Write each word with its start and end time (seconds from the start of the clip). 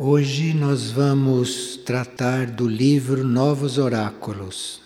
Hoje 0.00 0.54
nós 0.54 0.92
vamos 0.92 1.76
tratar 1.78 2.46
do 2.46 2.68
livro 2.68 3.24
Novos 3.24 3.78
Oráculos. 3.78 4.80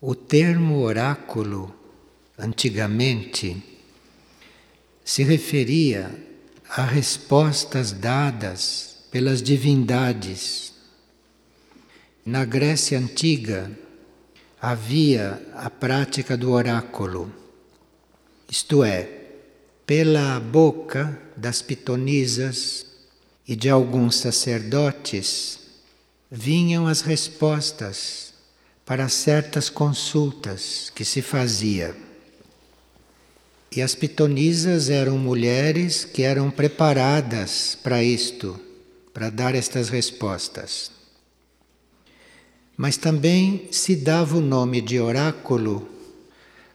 O 0.00 0.14
termo 0.14 0.80
oráculo, 0.80 1.70
antigamente, 2.38 3.62
se 5.04 5.22
referia 5.22 6.10
a 6.70 6.82
respostas 6.82 7.92
dadas 7.92 9.04
pelas 9.10 9.42
divindades. 9.42 10.72
Na 12.24 12.46
Grécia 12.46 12.98
Antiga 12.98 13.70
havia 14.58 15.46
a 15.54 15.68
prática 15.68 16.38
do 16.38 16.52
oráculo, 16.52 17.30
isto 18.48 18.82
é, 18.82 19.17
pela 19.88 20.38
boca 20.38 21.18
das 21.34 21.62
pitonisas 21.62 22.84
e 23.48 23.56
de 23.56 23.70
alguns 23.70 24.16
sacerdotes 24.16 25.60
vinham 26.30 26.86
as 26.86 27.00
respostas 27.00 28.34
para 28.84 29.08
certas 29.08 29.70
consultas 29.70 30.92
que 30.94 31.06
se 31.06 31.22
fazia. 31.22 31.96
E 33.74 33.80
as 33.80 33.94
pitonisas 33.94 34.90
eram 34.90 35.16
mulheres 35.16 36.04
que 36.04 36.22
eram 36.22 36.50
preparadas 36.50 37.78
para 37.82 38.04
isto, 38.04 38.60
para 39.14 39.30
dar 39.30 39.54
estas 39.54 39.88
respostas. 39.88 40.90
Mas 42.76 42.98
também 42.98 43.68
se 43.70 43.96
dava 43.96 44.36
o 44.36 44.42
nome 44.42 44.82
de 44.82 45.00
oráculo 45.00 45.88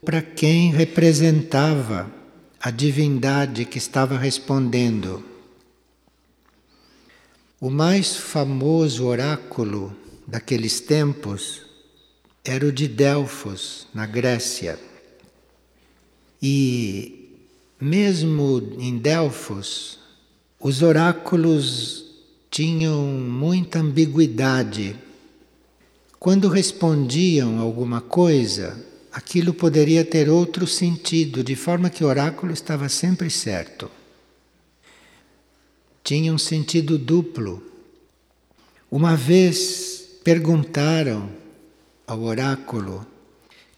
para 0.04 0.20
quem 0.20 0.71
representava 0.71 2.23
a 2.66 2.72
divindade 2.72 3.65
que 3.65 3.77
estava 3.77 4.18
respondendo. 4.18 5.21
O 7.60 7.70
mais 7.70 8.15
famoso 8.15 9.05
oráculo 9.05 9.93
daqueles 10.26 10.79
tempos 10.79 11.63
era 12.41 12.65
o 12.65 12.71
de 12.71 12.88
Delfos, 12.88 13.85
na 13.93 14.05
Grécia. 14.05 14.79
E 16.41 17.38
mesmo 17.82 18.66
em 18.79 18.98
Delfos, 18.98 19.99
os 20.57 20.82
oráculos 20.82 22.05
tinham 22.49 23.04
muita 23.04 23.79
ambiguidade. 23.79 24.95
Quando 26.18 26.48
respondiam 26.48 27.60
alguma 27.60 27.99
coisa, 27.99 28.93
aquilo 29.14 29.54
poderia 29.54 30.04
ter 30.04 30.28
outro 30.28 30.66
sentido, 30.66 31.44
de 31.44 31.56
forma 31.56 31.90
que 31.90 32.04
o 32.04 32.08
oráculo 32.08 32.52
estava 32.52 32.90
sempre 32.90 33.30
certo. 33.30 33.90
Tinha 36.04 36.34
um 36.34 36.38
sentido 36.40 36.98
duplo. 36.98 37.64
Uma 38.90 39.16
vez 39.16 40.20
perguntaram 40.24 41.30
ao 42.08 42.24
oráculo 42.24 43.06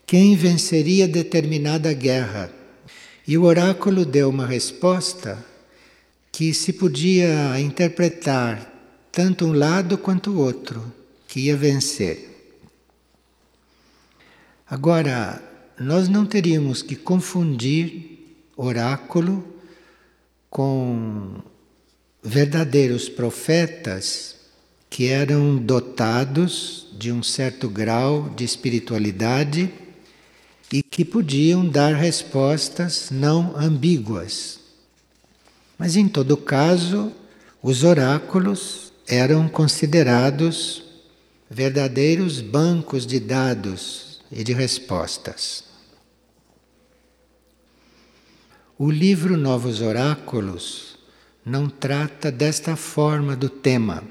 quem 0.08 0.38
venceria 0.38 1.08
determinada 1.08 1.91
guerra. 1.94 2.52
E 3.28 3.38
o 3.38 3.44
oráculo 3.44 4.06
deu 4.06 4.30
uma 4.30 4.45
resposta 4.45 5.44
que 6.31 6.53
se 6.53 6.72
podia 6.73 7.59
interpretar 7.59 8.72
tanto 9.11 9.45
um 9.45 9.53
lado 9.53 9.97
quanto 9.97 10.31
o 10.31 10.38
outro, 10.38 10.94
que 11.28 11.41
ia 11.41 11.58
vencer. 11.58 12.34
Agora, 14.67 15.44
nós 15.80 16.09
não 16.09 16.25
teríamos 16.25 16.81
que 16.81 16.95
confundir 16.95 18.47
oráculo 18.58 19.45
com 20.49 21.35
verdadeiros 22.23 23.07
profetas 23.07 24.35
que 24.89 25.07
eram 25.07 25.57
dotados 25.57 26.88
de 26.97 27.12
um 27.12 27.22
certo 27.22 27.69
grau 27.69 28.29
de 28.29 28.44
espiritualidade 28.44 29.72
e 30.73 30.81
que 30.81 31.06
podiam 31.06 31.68
dar 31.68 31.94
respostas 31.94 33.09
não 33.12 33.56
ambíguas. 33.56 34.59
Mas 35.78 35.95
em 35.95 36.07
todo 36.07 36.35
caso, 36.35 37.12
os 37.62 37.84
oráculos 37.84 38.91
eram 39.07 39.47
considerados 39.47 40.84
verdadeiros 41.51 42.41
bancos 42.41 43.06
de 43.06 43.19
dados 43.19 44.04
e 44.31 44.44
de 44.44 44.53
respostas. 44.53 45.63
O 48.78 48.91
livro 48.91 49.38
Novos 49.38 49.81
Oráculos 49.81 50.97
não 51.46 51.69
trata 51.69 52.31
desta 52.31 52.75
forma 52.75 53.36
do 53.36 53.50
tema. 53.50 54.03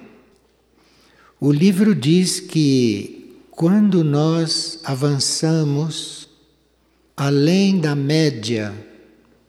O 1.39 1.53
livro 1.53 1.95
diz 1.95 2.41
que 2.41 3.37
quando 3.51 4.03
nós 4.03 4.81
avançamos 4.85 6.29
além 7.17 7.79
da 7.79 7.95
média 7.95 8.73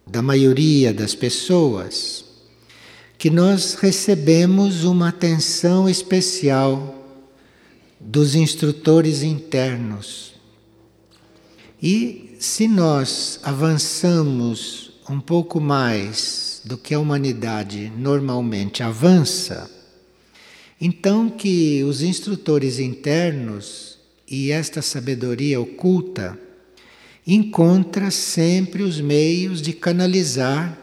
da 0.05 0.21
maioria 0.21 0.93
das 0.93 1.15
pessoas, 1.15 2.25
que 3.17 3.29
nós 3.29 3.73
recebemos 3.75 4.83
uma 4.83 5.09
atenção 5.09 5.89
especial 5.89 6.93
dos 7.99 8.35
instrutores 8.35 9.23
internos 9.23 10.34
e 11.87 12.35
se 12.39 12.67
nós 12.67 13.39
avançamos 13.43 14.93
um 15.07 15.19
pouco 15.19 15.61
mais 15.61 16.59
do 16.65 16.79
que 16.79 16.95
a 16.95 16.99
humanidade 16.99 17.93
normalmente 17.95 18.81
avança, 18.81 19.69
então 20.81 21.29
que 21.29 21.83
os 21.83 22.01
instrutores 22.01 22.79
internos 22.79 23.99
e 24.27 24.49
esta 24.49 24.81
sabedoria 24.81 25.61
oculta 25.61 26.35
encontra 27.27 28.09
sempre 28.09 28.81
os 28.81 28.99
meios 28.99 29.61
de 29.61 29.71
canalizar 29.71 30.75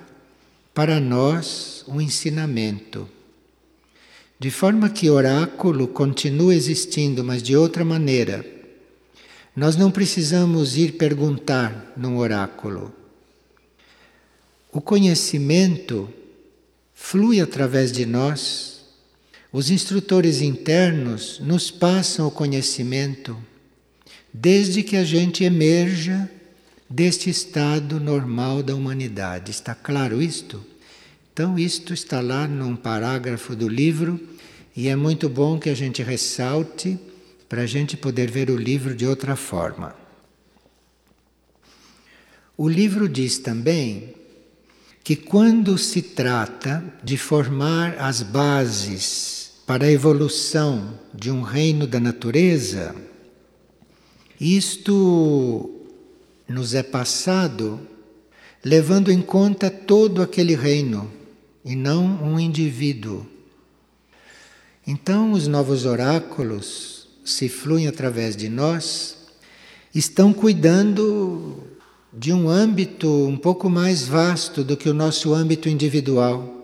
para 0.72 1.00
nós 1.00 1.84
um 1.88 2.00
ensinamento. 2.00 3.08
De 4.38 4.52
forma 4.52 4.88
que 4.88 5.10
oráculo 5.10 5.88
continua 5.88 6.54
existindo, 6.54 7.24
mas 7.24 7.42
de 7.42 7.56
outra 7.56 7.84
maneira 7.84 8.61
nós 9.54 9.76
não 9.76 9.90
precisamos 9.90 10.76
ir 10.76 10.92
perguntar 10.92 11.92
num 11.96 12.16
oráculo. 12.16 12.94
O 14.72 14.80
conhecimento 14.80 16.08
flui 16.94 17.40
através 17.40 17.92
de 17.92 18.06
nós. 18.06 18.86
Os 19.52 19.70
instrutores 19.70 20.40
internos 20.40 21.38
nos 21.40 21.70
passam 21.70 22.26
o 22.26 22.30
conhecimento 22.30 23.36
desde 24.32 24.82
que 24.82 24.96
a 24.96 25.04
gente 25.04 25.44
emerja 25.44 26.30
deste 26.88 27.28
estado 27.28 28.00
normal 28.00 28.62
da 28.62 28.74
humanidade. 28.74 29.50
Está 29.50 29.74
claro 29.74 30.22
isto? 30.22 30.64
Então, 31.32 31.58
isto 31.58 31.92
está 31.92 32.22
lá 32.22 32.48
num 32.48 32.74
parágrafo 32.74 33.54
do 33.54 33.69
livro 33.69 34.19
e 34.74 34.88
é 34.88 34.96
muito 34.96 35.28
bom 35.28 35.58
que 35.58 35.69
a 35.69 35.74
gente 35.74 36.02
ressalte 36.02 36.98
para 37.52 37.64
a 37.64 37.66
gente 37.66 37.98
poder 37.98 38.30
ver 38.30 38.48
o 38.48 38.56
livro 38.56 38.94
de 38.94 39.06
outra 39.06 39.36
forma. 39.36 39.94
O 42.56 42.66
livro 42.66 43.06
diz 43.06 43.36
também 43.36 44.14
que 45.04 45.14
quando 45.14 45.76
se 45.76 46.00
trata 46.00 46.82
de 47.04 47.18
formar 47.18 47.98
as 47.98 48.22
bases 48.22 49.52
para 49.66 49.84
a 49.84 49.92
evolução 49.92 50.98
de 51.12 51.30
um 51.30 51.42
reino 51.42 51.86
da 51.86 52.00
natureza, 52.00 52.96
isto 54.40 55.78
nos 56.48 56.72
é 56.72 56.82
passado 56.82 57.87
levando 58.64 59.12
em 59.12 59.20
conta 59.20 59.70
todo 59.70 60.22
aquele 60.22 60.56
reino 60.56 61.12
e 61.62 61.76
não 61.76 62.06
um 62.25 62.40
indivíduo. 62.40 63.26
Então, 64.87 65.32
os 65.32 65.46
novos 65.46 65.84
oráculos 65.84 66.91
se 67.24 67.48
fluem 67.48 67.86
através 67.86 68.36
de 68.36 68.48
nós, 68.48 69.16
estão 69.94 70.32
cuidando 70.32 71.62
de 72.12 72.32
um 72.32 72.48
âmbito 72.48 73.08
um 73.26 73.36
pouco 73.36 73.70
mais 73.70 74.06
vasto 74.06 74.62
do 74.62 74.76
que 74.76 74.88
o 74.88 74.94
nosso 74.94 75.32
âmbito 75.32 75.69
individual. 75.69 76.60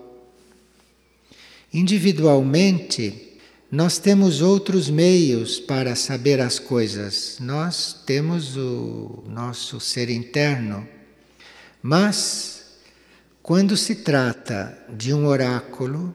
Individualmente, 1.73 3.37
nós 3.71 3.99
temos 3.99 4.41
outros 4.41 4.89
meios 4.89 5.59
para 5.59 5.95
saber 5.95 6.39
as 6.39 6.57
coisas. 6.57 7.37
Nós 7.39 7.93
temos 8.05 8.57
o 8.57 9.23
nosso 9.27 9.79
ser 9.79 10.09
interno. 10.09 10.87
Mas, 11.81 12.77
quando 13.41 13.77
se 13.77 13.95
trata 13.95 14.77
de 14.89 15.13
um 15.13 15.25
oráculo 15.27 16.13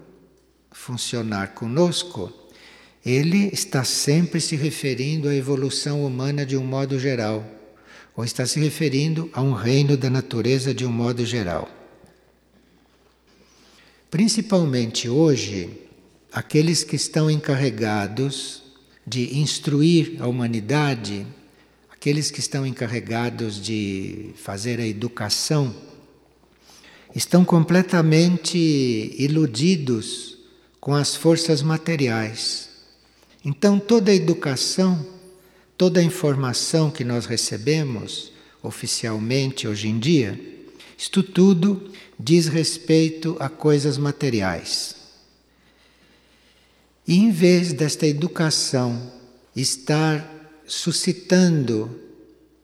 funcionar 0.73 1.55
conosco, 1.55 2.33
ele 3.05 3.51
está 3.53 3.85
sempre 3.85 4.41
se 4.41 4.57
referindo 4.57 5.29
à 5.29 5.35
evolução 5.35 6.05
humana 6.05 6.47
de 6.47 6.57
um 6.57 6.65
modo 6.65 6.99
geral, 6.99 7.45
ou 8.17 8.25
está 8.25 8.47
se 8.47 8.59
referindo 8.59 9.29
a 9.33 9.43
um 9.43 9.53
reino 9.53 9.97
da 9.97 10.09
natureza 10.09 10.73
de 10.73 10.87
um 10.87 10.93
modo 10.93 11.25
geral. 11.27 11.69
principalmente 14.11 15.09
hoje, 15.09 15.69
aqueles 16.33 16.85
que 16.85 16.95
estão 16.95 17.29
encarregados 17.29 18.63
de 19.05 19.39
instruir 19.39 20.17
a 20.21 20.29
humanidade, 20.29 21.27
aqueles 21.91 22.31
que 22.31 22.39
estão 22.39 22.65
encarregados 22.65 23.61
de 23.61 24.31
fazer 24.37 24.79
a 24.79 24.87
educação, 24.87 25.75
estão 27.15 27.45
completamente 27.45 28.57
iludidos 29.19 30.39
com 30.81 30.95
as 30.95 31.17
forças 31.17 31.61
materiais. 31.61 32.64
Então, 33.45 33.79
toda 33.79 34.11
a 34.11 34.15
educação, 34.15 35.05
toda 35.77 36.01
a 36.01 36.03
informação 36.03 36.91
que 36.91 37.05
nós 37.05 37.27
recebemos 37.27 38.33
oficialmente 38.63 39.69
hoje 39.69 39.89
em 39.89 39.99
dia, 39.99 40.41
isto 40.97 41.23
tudo 41.23 41.91
diz 42.19 42.47
respeito 42.47 43.37
a 43.39 43.49
coisas 43.49 43.99
materiais. 43.99 44.97
E 47.07 47.17
em 47.17 47.31
vez 47.31 47.75
desta 47.75 48.07
educação 48.07 49.13
estar 49.55 50.27
suscitando, 50.67 52.01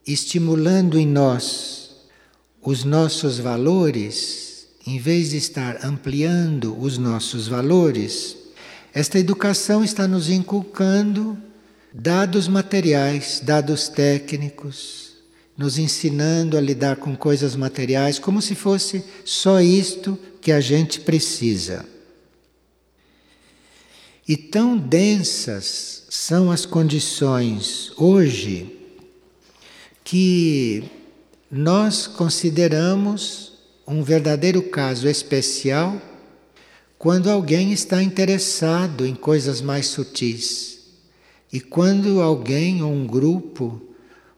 estimulando 0.07 0.99
em 0.99 1.07
nós 1.07 1.91
os 2.63 2.85
nossos 2.85 3.39
valores, 3.39 4.67
em 4.87 4.99
vez 4.99 5.31
de 5.31 5.37
estar 5.37 5.85
ampliando 5.85 6.79
os 6.81 6.97
nossos 6.97 7.47
valores, 7.49 8.37
esta 8.93 9.19
educação 9.19 9.85
está 9.85 10.09
nos 10.09 10.29
inculcando 10.29 11.39
dados 11.93 12.49
materiais, 12.49 13.41
dados 13.43 13.89
técnicos, 13.89 15.17
nos 15.57 15.79
ensinando 15.79 16.57
a 16.57 16.61
lidar 16.61 16.97
com 16.97 17.15
coisas 17.17 17.55
materiais 17.55 18.19
como 18.19 18.41
se 18.43 18.55
fosse 18.55 19.05
só 19.25 19.61
isto 19.61 20.19
que 20.41 20.51
a 20.51 20.61
gente 20.61 21.01
precisa. 21.01 21.85
E 24.27 24.37
tão 24.37 24.77
densas 24.77 26.05
são 26.09 26.51
as 26.51 26.65
condições 26.65 27.93
hoje 27.97 28.77
que 30.03 30.85
nós 31.51 32.07
consideramos 32.07 33.53
um 33.87 34.03
verdadeiro 34.03 34.63
caso 34.63 35.09
especial 35.09 36.01
quando 37.01 37.31
alguém 37.31 37.73
está 37.73 38.03
interessado 38.03 39.07
em 39.07 39.15
coisas 39.15 39.63
mais 39.63 39.87
sutis. 39.87 40.81
E 41.51 41.59
quando 41.59 42.21
alguém 42.21 42.83
ou 42.83 42.93
um 42.93 43.07
grupo 43.07 43.81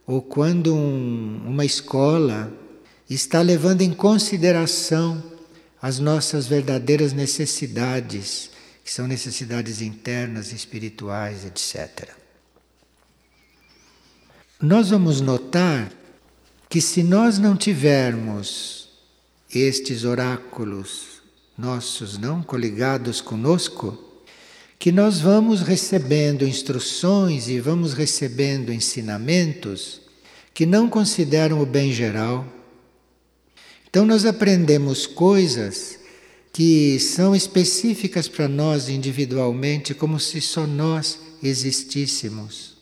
ou 0.07 0.23
quando 0.23 0.73
um, 0.73 1.43
uma 1.45 1.65
escola 1.65 2.57
está 3.11 3.43
levando 3.43 3.81
em 3.81 3.93
consideração 3.93 5.21
as 5.83 5.99
nossas 5.99 6.47
verdadeiras 6.47 7.13
necessidades 7.13 8.53
que 8.85 8.93
são 8.93 9.09
necessidades 9.09 9.83
internas, 9.83 10.53
espirituais, 10.53 11.45
etc. 11.45 12.11
Nós 14.61 14.91
vamos 14.91 15.21
notar 15.21 15.93
que 16.69 16.81
se 16.81 17.03
nós 17.03 17.41
não 17.41 17.57
tivermos 17.57 18.89
estes 19.53 20.05
oráculos 20.05 21.12
nossos 21.57 22.19
não 22.19 22.43
coligados 22.43 23.21
conosco, 23.21 23.99
que 24.79 24.91
nós 24.91 25.21
vamos 25.21 25.61
recebendo 25.61 26.47
instruções 26.47 27.49
e 27.49 27.61
vamos 27.61 27.93
recebendo 27.93 28.73
ensinamentos 28.73 30.01
que 30.53 30.67
não 30.67 30.89
consideram 30.89 31.61
o 31.61 31.67
bem 31.67 31.93
geral. 31.93 32.47
Então 33.89 34.05
nós 34.05 34.25
aprendemos 34.25 35.07
coisas 35.07 35.99
que 36.53 36.99
são 36.99 37.35
específicas 37.35 38.29
para 38.29 38.47
nós 38.49 38.89
individualmente, 38.89 39.95
como 39.95 40.21
se 40.21 40.41
só 40.41 40.67
nós 40.67 41.19
existíssemos. 41.43 42.77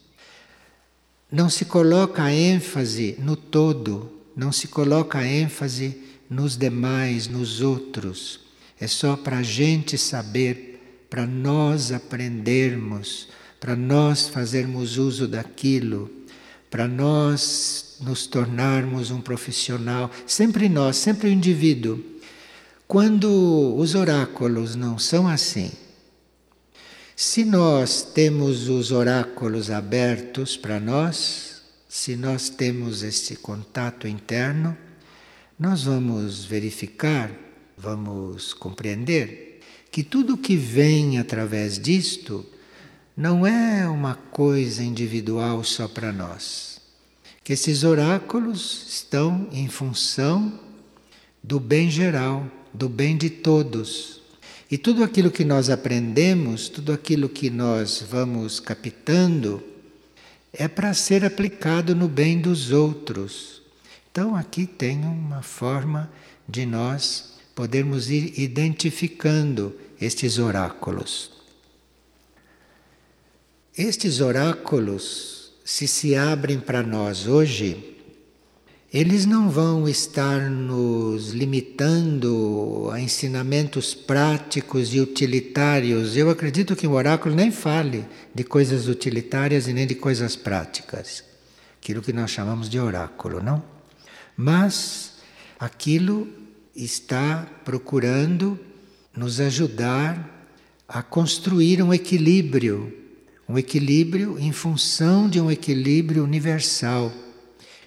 Não 1.31 1.49
se 1.49 1.65
coloca 1.65 2.33
ênfase 2.33 3.15
no 3.19 3.37
todo, 3.37 4.11
não 4.35 4.51
se 4.51 4.67
coloca 4.67 5.25
ênfase 5.25 5.97
nos 6.29 6.57
demais, 6.57 7.29
nos 7.29 7.61
outros. 7.61 8.50
É 8.81 8.87
só 8.87 9.17
para 9.17 9.39
a 9.39 9.43
gente 9.43 9.99
saber, 9.99 11.07
para 11.11 11.27
nós 11.27 11.93
aprendermos, 11.93 13.29
para 13.59 13.77
nós 13.77 14.29
fazermos 14.29 14.97
uso 14.97 15.29
daquilo, 15.29 16.11
para 16.71 16.89
nós 16.89 17.97
nos 18.01 18.27
tornarmos 18.27 19.11
um 19.11 19.21
profissional. 19.21 20.11
Sempre 20.27 20.69
nós, 20.69 20.97
sempre 20.97 21.29
o 21.29 21.33
indivíduo 21.33 22.11
quando 22.91 23.77
os 23.77 23.95
oráculos 23.95 24.75
não 24.75 24.99
são 24.99 25.29
assim, 25.29 25.71
se 27.15 27.45
nós 27.45 28.03
temos 28.03 28.69
os 28.69 28.91
oráculos 28.91 29.71
abertos 29.71 30.57
para 30.57 30.81
nós, 30.81 31.63
se 31.89 32.17
nós 32.17 32.49
temos 32.49 33.05
esse 33.05 33.37
contato 33.37 34.09
interno, 34.09 34.77
nós 35.57 35.85
vamos 35.85 36.45
verificar, 36.45 37.31
vamos 37.81 38.53
compreender 38.53 39.61
que 39.91 40.03
tudo 40.03 40.37
que 40.37 40.57
vem 40.57 41.19
através 41.19 41.79
disto 41.79 42.45
não 43.17 43.47
é 43.47 43.89
uma 43.89 44.15
coisa 44.15 44.83
individual 44.83 45.65
só 45.65 45.89
para 45.89 46.13
nós. 46.13 46.81
Que 47.43 47.55
esses 47.55 47.83
oráculos 47.83 48.87
estão 48.89 49.49
em 49.51 49.69
função 49.69 50.61
do 51.43 51.59
bem 51.59 51.91
geral 51.91 52.47
do 52.73 52.89
bem 52.89 53.17
de 53.17 53.29
todos. 53.29 54.21
E 54.71 54.79
tudo 54.79 55.03
aquilo 55.03 55.31
que 55.31 55.45
nós 55.45 55.69
aprendemos, 55.69 56.69
tudo 56.69 56.93
aquilo 56.93 57.29
que 57.29 57.51
nós 57.51 58.05
vamos 58.09 58.61
captando, 58.61 59.63
é 60.53 60.69
para 60.69 60.95
ser 60.95 61.25
aplicado 61.25 61.95
no 61.95 62.09
bem 62.09 62.41
dos 62.41 62.71
outros. 62.71 63.63
Então 64.11 64.37
aqui 64.37 64.67
tem 64.67 65.01
uma 65.01 65.43
forma 65.43 66.11
de 66.49 66.65
nós 66.67 67.30
podermos 67.61 68.09
ir 68.09 68.41
identificando 68.41 69.77
estes 70.01 70.39
oráculos. 70.39 71.31
Estes 73.77 74.23
oráculos, 74.23 75.53
se 75.63 75.87
se 75.87 76.17
abrem 76.17 76.59
para 76.59 76.83
nós 76.83 77.27
hoje, 77.27 77.99
eles 78.91 79.27
não 79.27 79.51
vão 79.51 79.87
estar 79.87 80.41
nos 80.49 81.33
limitando 81.33 82.89
a 82.95 82.99
ensinamentos 82.99 83.93
práticos 83.93 84.95
e 84.95 85.01
utilitários. 85.01 86.17
Eu 86.17 86.31
acredito 86.31 86.75
que 86.75 86.87
o 86.87 86.93
oráculo 86.93 87.35
nem 87.35 87.51
fale 87.51 88.07
de 88.35 88.43
coisas 88.43 88.89
utilitárias 88.89 89.69
e 89.69 89.75
nem 89.75 89.87
de 89.87 89.97
coisas 89.97 90.35
práticas. 90.35 91.23
Aquilo 91.79 92.01
que 92.01 92.15
nós 92.15 92.31
chamamos 92.31 92.71
de 92.71 92.81
oráculo, 92.81 93.43
não? 93.43 93.63
Mas 94.35 95.13
aquilo 95.59 96.40
está 96.85 97.47
procurando 97.65 98.59
nos 99.17 99.41
ajudar 99.41 100.49
a 100.89 101.03
construir 101.03 101.83
um 101.83 101.93
equilíbrio, 101.93 102.97
um 103.49 103.59
equilíbrio 103.59 104.39
em 104.39 104.53
função 104.53 105.29
de 105.29 105.41
um 105.41 105.51
equilíbrio 105.51 106.25
universal 106.25 107.13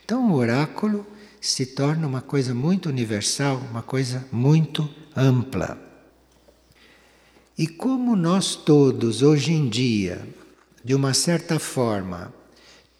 então 0.03 0.31
o 0.31 0.35
oráculo 0.35 1.07
se 1.39 1.65
torna 1.65 2.05
uma 2.05 2.21
coisa 2.21 2.53
muito 2.53 2.89
universal, 2.89 3.61
uma 3.71 3.81
coisa 3.81 4.25
muito 4.31 4.89
ampla. 5.15 5.77
E 7.57 7.67
como 7.67 8.15
nós 8.15 8.55
todos, 8.55 9.21
hoje 9.21 9.53
em 9.53 9.69
dia, 9.69 10.27
de 10.83 10.93
uma 10.93 11.13
certa 11.13 11.57
forma, 11.57 12.33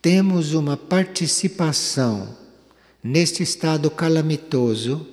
temos 0.01 0.53
uma 0.53 0.77
participação 0.77 2.38
neste 3.03 3.43
estado 3.43 3.91
calamitoso, 3.91 5.05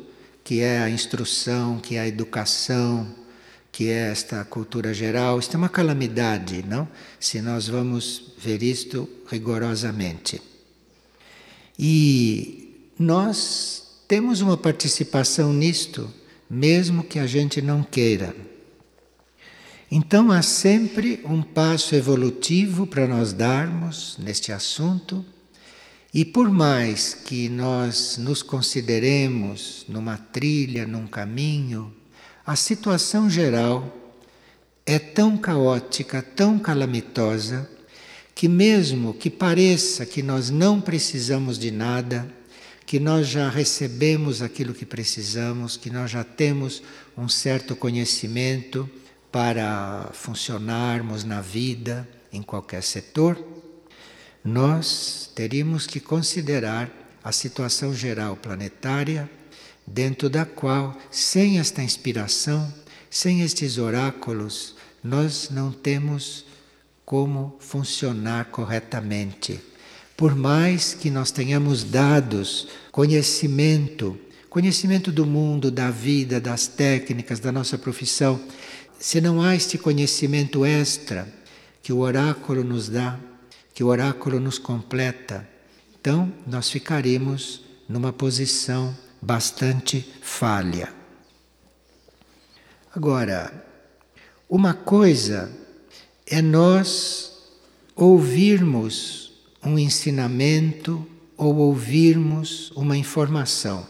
que 0.45 0.61
é 0.61 0.79
a 0.79 0.91
instrução, 0.91 1.79
que 1.79 1.97
é 1.97 2.01
a 2.01 2.09
educação, 2.09 3.07
que 3.73 3.89
é 3.89 4.11
esta 4.11 4.45
cultura 4.45 4.93
geral, 4.93 5.39
isto 5.39 5.55
é 5.55 5.59
uma 5.59 5.69
calamidade, 5.69 6.65
não? 6.67 6.89
Se 7.19 7.41
nós 7.41 7.69
vamos 7.69 8.35
ver 8.39 8.63
isto 8.63 9.09
rigorosamente. 9.29 10.43
E 11.79 12.91
nós 12.99 14.03
temos 14.07 14.41
uma 14.41 14.57
participação 14.57 15.53
nisto, 15.53 16.13
mesmo 16.49 17.05
que 17.05 17.19
a 17.19 17.27
gente 17.27 17.63
não 17.63 17.83
queira. 17.83 18.35
Então 19.91 20.31
há 20.31 20.43
sempre 20.43 21.21
um 21.25 21.43
passo 21.43 21.95
evolutivo 21.95 22.87
para 22.87 23.07
nós 23.07 23.33
darmos 23.33 24.17
neste 24.19 24.53
assunto, 24.53 25.25
e 26.13 26.25
por 26.25 26.51
mais 26.51 27.15
que 27.15 27.49
nós 27.49 28.17
nos 28.19 28.43
consideremos 28.43 29.85
numa 29.89 30.17
trilha, 30.17 30.87
num 30.87 31.07
caminho, 31.07 31.95
a 32.45 32.57
situação 32.57 33.31
geral 33.31 33.97
é 34.85 34.99
tão 34.99 35.37
caótica, 35.37 36.21
tão 36.21 36.59
calamitosa, 36.59 37.71
que 38.35 38.49
mesmo 38.49 39.15
que 39.15 39.31
pareça 39.31 40.05
que 40.05 40.21
nós 40.21 40.51
não 40.51 40.81
precisamos 40.81 41.57
de 41.57 41.71
nada, 41.71 42.29
que 42.85 42.99
nós 42.99 43.29
já 43.29 43.49
recebemos 43.49 44.43
aquilo 44.43 44.75
que 44.75 44.85
precisamos, 44.85 45.77
que 45.77 45.91
nós 45.91 46.11
já 46.11 46.25
temos 46.25 46.83
um 47.17 47.29
certo 47.29 47.77
conhecimento 47.77 48.91
para 49.31 50.11
funcionarmos 50.13 51.23
na 51.23 51.41
vida, 51.41 52.09
em 52.33 52.43
qualquer 52.43 52.83
setor, 52.83 53.39
nós 54.45 55.31
teríamos 55.35 55.87
que 55.87 56.01
considerar 56.01 56.91
a 57.23 57.33
situação 57.33 57.95
geral 57.95 58.37
planetária, 58.37 59.29
dentro 59.87 60.31
da 60.31 60.45
qual, 60.45 60.97
sem 61.11 61.59
esta 61.59 61.83
inspiração, 61.83 62.73
sem 63.11 63.43
estes 63.43 63.77
oráculos, 63.77 64.77
nós 65.03 65.51
não 65.51 65.73
temos 65.73 66.45
como 67.05 67.57
funcionar 67.59 68.47
corretamente. 68.47 69.61
Por 70.17 70.37
mais 70.37 70.95
que 70.95 71.11
nós 71.11 71.31
tenhamos 71.31 71.83
dados, 71.83 72.69
conhecimento, 72.93 74.19
conhecimento 74.49 75.11
do 75.11 75.27
mundo, 75.27 75.71
da 75.71 75.91
vida, 75.91 76.41
das 76.41 76.67
técnicas, 76.67 77.41
da 77.41 77.51
nossa 77.51 77.77
profissão, 77.77 78.41
se 78.99 79.21
não 79.21 79.43
há 79.43 79.57
este 79.57 79.77
conhecimento 79.79 80.65
extra 80.65 81.27
que 81.83 81.93
o 81.93 81.99
oráculo 81.99 82.63
nos 82.63 82.89
dá, 82.89 83.19
que 83.75 83.85
o 83.85 83.89
oráculo 83.89 84.41
nos 84.41 84.59
completa, 84.59 85.49
então 86.01 86.33
nós 86.47 86.71
ficaremos 86.71 87.63
numa 87.89 88.13
posição 88.13 88.97
bastante 89.21 90.09
falha. 90.23 90.93
Agora, 92.95 93.67
uma 94.49 94.75
coisa 94.75 95.51
é 96.27 96.41
nós 96.41 97.51
ouvirmos 97.95 99.33
um 99.63 99.79
ensinamento 99.79 101.07
ou 101.37 101.57
ouvirmos 101.57 102.71
uma 102.73 102.97
informação. 102.97 103.87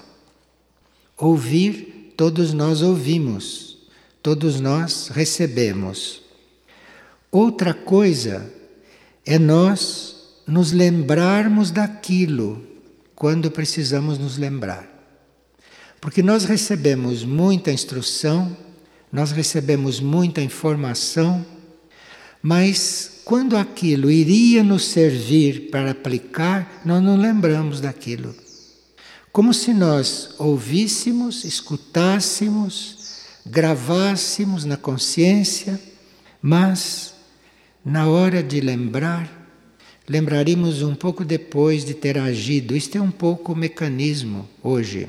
Ouvir, 1.16 2.12
todos 2.16 2.52
nós 2.52 2.82
ouvimos, 2.82 3.78
todos 4.22 4.60
nós 4.60 5.08
recebemos. 5.08 6.22
Outra 7.30 7.72
coisa 7.72 8.52
é 9.30 9.38
nós 9.38 10.16
nos 10.44 10.72
lembrarmos 10.72 11.70
daquilo 11.70 12.66
quando 13.14 13.48
precisamos 13.48 14.18
nos 14.18 14.36
lembrar. 14.36 14.90
Porque 16.00 16.20
nós 16.20 16.42
recebemos 16.42 17.22
muita 17.22 17.70
instrução, 17.70 18.56
nós 19.12 19.30
recebemos 19.30 20.00
muita 20.00 20.42
informação, 20.42 21.46
mas 22.42 23.20
quando 23.24 23.56
aquilo 23.56 24.10
iria 24.10 24.64
nos 24.64 24.86
servir 24.86 25.70
para 25.70 25.92
aplicar, 25.92 26.82
nós 26.84 27.00
não 27.00 27.16
lembramos 27.16 27.80
daquilo. 27.80 28.34
Como 29.30 29.54
se 29.54 29.72
nós 29.72 30.34
ouvíssemos, 30.38 31.44
escutássemos, 31.44 33.20
gravássemos 33.46 34.64
na 34.64 34.76
consciência, 34.76 35.80
mas 36.42 37.14
na 37.84 38.08
hora 38.08 38.42
de 38.42 38.60
lembrar, 38.60 39.28
lembraríamos 40.08 40.82
um 40.82 40.94
pouco 40.94 41.24
depois 41.24 41.84
de 41.84 41.94
ter 41.94 42.18
agido. 42.18 42.76
Isto 42.76 42.98
é 42.98 43.00
um 43.00 43.10
pouco 43.10 43.52
o 43.52 43.56
mecanismo 43.56 44.48
hoje. 44.62 45.08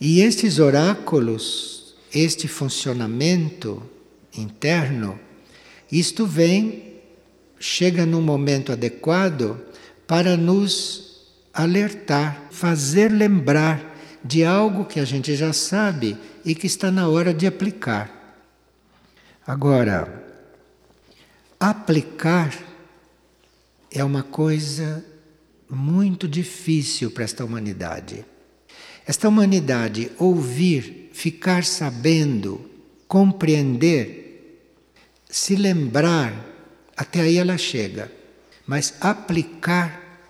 E 0.00 0.20
estes 0.20 0.58
oráculos, 0.58 1.94
este 2.12 2.48
funcionamento 2.48 3.82
interno, 4.36 5.18
isto 5.90 6.26
vem, 6.26 6.94
chega 7.58 8.04
num 8.06 8.22
momento 8.22 8.72
adequado 8.72 9.60
para 10.06 10.36
nos 10.36 11.30
alertar, 11.52 12.48
fazer 12.50 13.12
lembrar 13.12 13.92
de 14.24 14.44
algo 14.44 14.84
que 14.84 15.00
a 15.00 15.04
gente 15.04 15.34
já 15.36 15.52
sabe 15.52 16.16
e 16.44 16.54
que 16.54 16.66
está 16.66 16.90
na 16.90 17.08
hora 17.08 17.34
de 17.34 17.46
aplicar. 17.46 18.10
Agora, 19.46 20.21
aplicar 21.70 22.52
é 23.88 24.02
uma 24.02 24.24
coisa 24.24 25.04
muito 25.70 26.26
difícil 26.26 27.10
para 27.12 27.22
esta 27.22 27.44
humanidade. 27.44 28.24
Esta 29.06 29.28
humanidade 29.28 30.10
ouvir, 30.18 31.10
ficar 31.12 31.64
sabendo, 31.64 32.68
compreender 33.06 34.22
se 35.30 35.54
lembrar, 35.54 36.46
até 36.96 37.20
aí 37.20 37.38
ela 37.38 37.56
chega, 37.56 38.10
mas 38.66 38.94
aplicar 39.00 40.20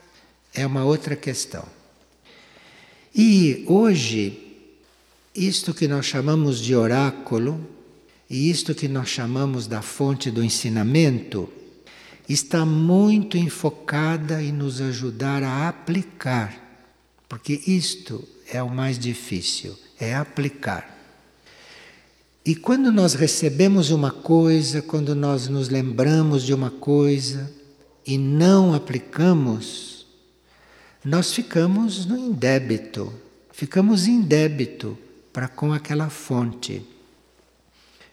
é 0.55 0.67
uma 0.67 0.85
outra 0.85 1.17
questão. 1.17 1.65
E 3.15 3.65
hoje, 3.67 4.55
isto 5.35 5.73
que 5.73 5.89
nós 5.89 6.05
chamamos 6.05 6.61
de 6.61 6.77
oráculo, 6.77 7.72
e 8.33 8.49
isto 8.49 8.75
que 8.75 8.89
nós 8.89 9.11
chamamos 9.11 9.67
da 9.67 9.83
fonte 9.83 10.31
do 10.31 10.43
ensinamento, 10.43 11.53
está 12.27 12.65
muito 12.65 13.37
enfocada 13.37 14.43
em 14.43 14.51
nos 14.51 14.81
ajudar 14.81 15.43
a 15.43 15.69
aplicar, 15.69 16.57
porque 17.29 17.61
isto 17.67 18.27
é 18.51 18.63
o 18.63 18.71
mais 18.71 18.99
difícil, 18.99 19.79
é 20.01 20.15
aplicar. 20.15 20.99
E 22.43 22.55
quando 22.55 22.91
nós 22.91 23.13
recebemos 23.13 23.91
uma 23.91 24.11
coisa, 24.11 24.81
quando 24.81 25.15
nós 25.15 25.47
nos 25.47 25.69
lembramos 25.69 26.43
de 26.43 26.55
uma 26.55 26.71
coisa 26.71 27.53
e 28.07 28.17
não 28.17 28.73
aplicamos, 28.73 30.07
nós 31.05 31.35
ficamos 31.35 32.07
no 32.07 32.17
indébito, 32.17 33.13
ficamos 33.53 34.07
em 34.07 34.23
débito 34.23 34.97
para 35.35 35.49
com 35.49 35.71
aquela 35.71 36.09
fonte. 36.09 36.83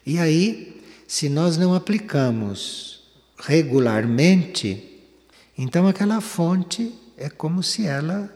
E 0.05 0.17
aí, 0.17 0.81
se 1.07 1.29
nós 1.29 1.57
não 1.57 1.73
aplicamos 1.73 3.03
regularmente, 3.37 5.01
então 5.57 5.87
aquela 5.87 6.21
fonte 6.21 6.93
é 7.17 7.29
como 7.29 7.61
se 7.61 7.85
ela 7.85 8.33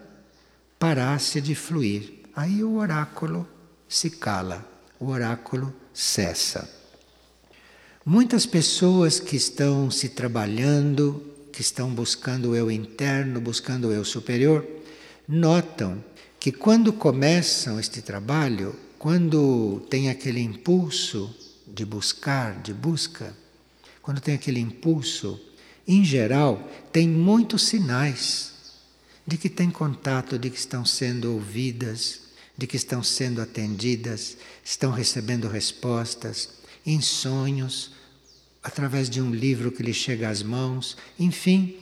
parasse 0.78 1.40
de 1.40 1.56
fluir. 1.56 2.22
Aí 2.36 2.64
o 2.64 2.76
oráculo 2.76 3.48
se 3.88 4.10
cala, 4.10 4.68
o 5.00 5.08
oráculo 5.08 5.74
cessa. 5.94 6.70
Muitas 8.06 8.46
pessoas 8.46 9.20
que 9.20 9.36
estão 9.36 9.90
se 9.90 10.10
trabalhando, 10.10 11.24
que 11.54 11.62
estão 11.62 11.90
buscando 11.90 12.50
o 12.50 12.56
eu 12.56 12.70
interno, 12.70 13.40
buscando 13.40 13.88
o 13.88 13.94
eu 13.94 14.04
superior, 14.04 14.68
notam 15.28 16.04
que 16.40 16.52
quando 16.52 16.92
começam 16.92 17.80
este 17.80 18.02
trabalho, 18.02 18.76
quando 19.00 19.82
tem 19.90 20.10
aquele 20.10 20.42
impulso 20.42 21.34
de 21.74 21.84
buscar, 21.84 22.62
de 22.62 22.74
busca, 22.74 23.36
quando 24.02 24.22
tem 24.22 24.36
aquele 24.36 24.60
impulso, 24.60 25.40
em 25.88 26.06
geral, 26.06 26.70
tem 26.92 27.08
muitos 27.08 27.64
sinais 27.64 28.54
de 29.26 29.38
que 29.38 29.50
tem 29.50 29.72
contato, 29.72 30.38
de 30.38 30.50
que 30.50 30.58
estão 30.58 30.86
sendo 30.86 31.34
ouvidas, 31.34 32.22
de 32.58 32.68
que 32.68 32.78
estão 32.78 33.02
sendo 33.02 33.42
atendidas, 33.42 34.38
estão 34.64 34.92
recebendo 34.92 35.48
respostas 35.48 36.50
em 36.86 37.02
sonhos, 37.02 37.92
através 38.62 39.10
de 39.10 39.22
um 39.22 39.34
livro 39.34 39.72
que 39.72 39.84
lhes 39.84 39.96
chega 39.96 40.30
às 40.30 40.44
mãos, 40.44 40.96
enfim. 41.18 41.78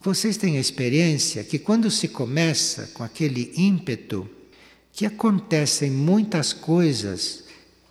Vocês 0.00 0.36
têm 0.36 0.56
a 0.56 0.60
experiência 0.60 1.44
que 1.44 1.58
quando 1.58 1.90
se 1.90 2.08
começa 2.08 2.88
com 2.88 3.02
aquele 3.02 3.52
ímpeto, 3.56 4.28
que 4.92 5.06
acontecem 5.06 5.90
muitas 5.90 6.52
coisas 6.52 7.44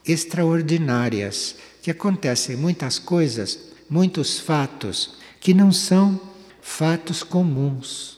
extraordinárias, 0.08 1.56
que 1.82 1.92
acontecem 1.92 2.56
muitas 2.56 3.00
coisas, 3.00 3.60
muitos 3.90 4.40
fatos 4.40 5.16
que 5.40 5.54
não 5.54 5.72
são 5.72 6.20
fatos 6.62 7.24
comuns. 7.24 8.18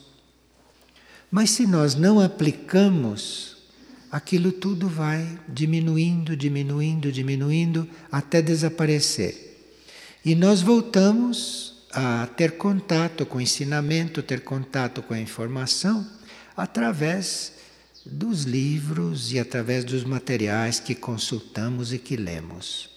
Mas 1.30 1.50
se 1.52 1.68
nós 1.68 1.96
não 1.96 2.20
aplicamos 2.20 3.58
aquilo 4.12 4.52
tudo 4.52 4.88
vai 4.88 5.38
diminuindo, 5.48 6.36
diminuindo, 6.36 7.12
diminuindo 7.12 7.88
até 8.12 8.42
desaparecer. 8.42 9.46
E 10.24 10.36
nós 10.36 10.62
voltamos 10.62 11.86
a 11.92 12.28
ter 12.28 12.58
contato 12.58 13.26
com 13.26 13.38
o 13.38 13.42
ensinamento, 13.42 14.24
ter 14.24 14.42
contato 14.42 15.02
com 15.02 15.14
a 15.14 15.20
informação 15.20 16.06
através 16.56 17.54
dos 18.12 18.44
livros 18.44 19.32
e 19.32 19.40
através 19.40 19.84
dos 19.84 20.04
materiais 20.04 20.80
que 20.80 20.96
consultamos 20.96 21.94
e 21.94 22.00
que 22.00 22.16
lemos. 22.16 22.90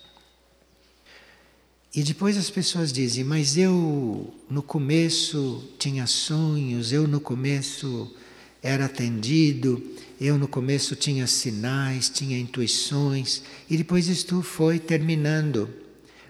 E 1.94 2.02
depois 2.02 2.36
as 2.36 2.48
pessoas 2.48 2.92
dizem, 2.92 3.24
mas 3.24 3.56
eu 3.56 4.32
no 4.48 4.62
começo 4.62 5.68
tinha 5.78 6.06
sonhos, 6.06 6.92
eu 6.92 7.08
no 7.08 7.20
começo 7.20 8.14
era 8.62 8.84
atendido, 8.84 9.82
eu 10.20 10.38
no 10.38 10.46
começo 10.46 10.94
tinha 10.94 11.26
sinais, 11.26 12.08
tinha 12.08 12.38
intuições, 12.38 13.42
e 13.68 13.76
depois 13.76 14.06
isto 14.06 14.40
foi 14.42 14.78
terminando. 14.78 15.68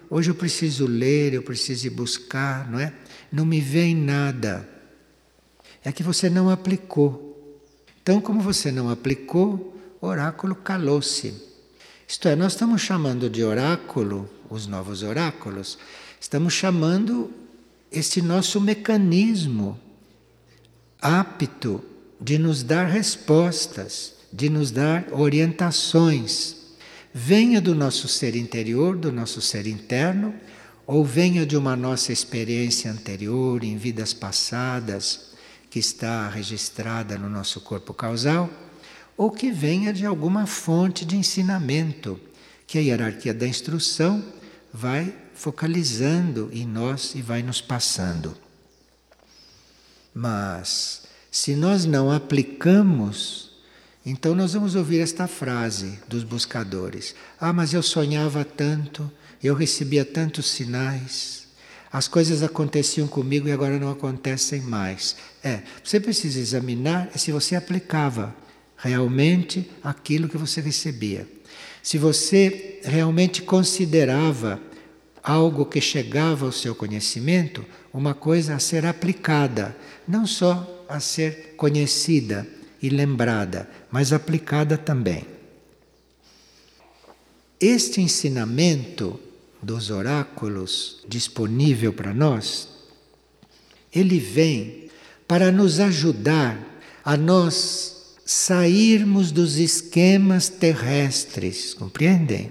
Hoje 0.09 0.31
eu 0.31 0.35
preciso 0.35 0.87
ler, 0.87 1.35
eu 1.35 1.43
preciso 1.43 1.91
buscar, 1.91 2.71
não 2.71 2.81
é? 2.81 2.93
Não 3.31 3.45
me 3.45 3.61
vem 3.61 3.95
nada. 3.95 4.69
é 5.85 5.93
que 5.93 6.03
você 6.03 6.31
não 6.31 6.49
aplicou. 6.49 7.30
Então, 8.03 8.21
como 8.21 8.41
você 8.41 8.73
não 8.73 8.89
aplicou, 8.91 9.77
oráculo 10.01 10.55
calou-se. 10.55 11.35
Isto 12.09 12.29
é, 12.29 12.35
nós 12.35 12.53
estamos 12.53 12.81
chamando 12.81 13.29
de 13.29 13.45
oráculo, 13.45 14.29
os 14.49 14.67
novos 14.67 15.03
oráculos, 15.03 15.79
estamos 16.21 16.55
chamando 16.55 17.31
este 17.93 18.23
nosso 18.23 18.61
mecanismo 18.61 19.79
apto 21.01 21.83
de 22.21 22.39
nos 22.39 22.63
dar 22.63 22.87
respostas, 22.87 24.15
de 24.33 24.49
nos 24.51 24.71
dar 24.71 25.07
orientações. 25.13 26.57
Venha 27.13 27.61
do 27.61 27.75
nosso 27.75 28.09
ser 28.09 28.37
interior, 28.37 28.97
do 28.97 29.11
nosso 29.11 29.41
ser 29.41 29.67
interno, 29.67 30.35
ou 30.87 31.05
venha 31.05 31.47
de 31.47 31.57
uma 31.57 31.77
nossa 31.77 32.13
experiência 32.13 32.91
anterior, 32.91 33.63
em 33.63 33.77
vidas 33.77 34.13
passadas, 34.13 35.30
que 35.71 35.79
está 35.79 36.29
registrada 36.29 37.17
no 37.17 37.31
nosso 37.31 37.61
corpo 37.61 37.95
causal, 37.95 38.51
ou 39.17 39.31
que 39.31 39.53
venha 39.53 39.93
de 39.93 40.05
alguma 40.05 40.47
fonte 40.47 41.05
de 41.05 41.17
ensinamento, 41.17 42.21
que 42.67 42.77
a 42.77 42.81
hierarquia 42.81 43.33
da 43.33 43.47
instrução 43.47 44.25
vai 44.73 45.15
focalizando 45.35 46.51
em 46.53 46.67
nós 46.67 47.15
e 47.15 47.23
vai 47.23 47.43
nos 47.43 47.61
passando. 47.61 48.37
Mas, 50.13 51.03
se 51.31 51.55
nós 51.55 51.85
não 51.85 52.11
aplicamos, 52.11 53.51
então 54.05 54.35
nós 54.35 54.55
vamos 54.55 54.75
ouvir 54.75 55.01
esta 55.01 55.29
frase 55.29 55.99
dos 56.09 56.25
buscadores: 56.25 57.15
Ah, 57.41 57.53
mas 57.53 57.73
eu 57.73 57.83
sonhava 57.83 58.45
tanto, 58.45 59.11
eu 59.43 59.55
recebia 59.55 60.05
tantos 60.05 60.51
sinais, 60.51 61.40
as 61.93 62.07
coisas 62.07 62.43
aconteciam 62.43 63.09
comigo 63.09 63.49
e 63.49 63.53
agora 63.53 63.79
não 63.79 63.91
acontecem 63.91 64.61
mais. 64.61 65.17
É, 65.43 65.63
você 65.83 65.99
precisa 65.99 66.39
examinar 66.39 67.11
se 67.17 67.33
você 67.33 67.57
aplicava 67.57 68.35
realmente 68.77 69.69
aquilo 69.83 70.29
que 70.29 70.39
você 70.39 70.61
recebia. 70.61 71.27
Se 71.83 71.99
você 71.99 72.81
realmente 72.85 73.43
considerava 73.43 74.61
algo 75.23 75.67
que 75.67 75.81
chegava 75.81 76.47
ao 76.47 76.53
seu 76.53 76.75
conhecimento 76.75 77.65
uma 77.93 78.15
coisa 78.15 78.55
a 78.55 78.59
ser 78.59 78.87
aplicada, 78.87 79.77
não 80.07 80.27
só 80.27 80.85
a 80.89 81.01
ser 81.01 81.55
conhecida 81.57 82.47
e 82.81 82.89
lembrada, 82.89 83.69
mas 83.91 84.13
aplicada 84.13 84.79
também. 84.79 85.27
Este 87.61 88.01
ensinamento 88.01 89.21
dos 89.63 89.91
oráculos 89.91 91.01
disponível 91.09 91.93
para 91.93 92.15
nós, 92.15 92.69
ele 93.95 94.19
vem 94.19 94.89
para 95.27 95.53
nos 95.53 95.81
ajudar 95.81 96.59
a 97.05 97.17
nós 97.17 98.17
sairmos 98.25 99.33
dos 99.33 99.57
esquemas 99.57 100.49
terrestres, 100.49 101.75
compreendem? 101.75 102.51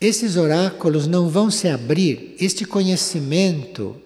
Esses 0.00 0.36
oráculos 0.36 1.06
não 1.06 1.28
vão 1.28 1.50
se 1.50 1.68
abrir, 1.68 2.36
este 2.38 2.64
conhecimento 2.64 3.96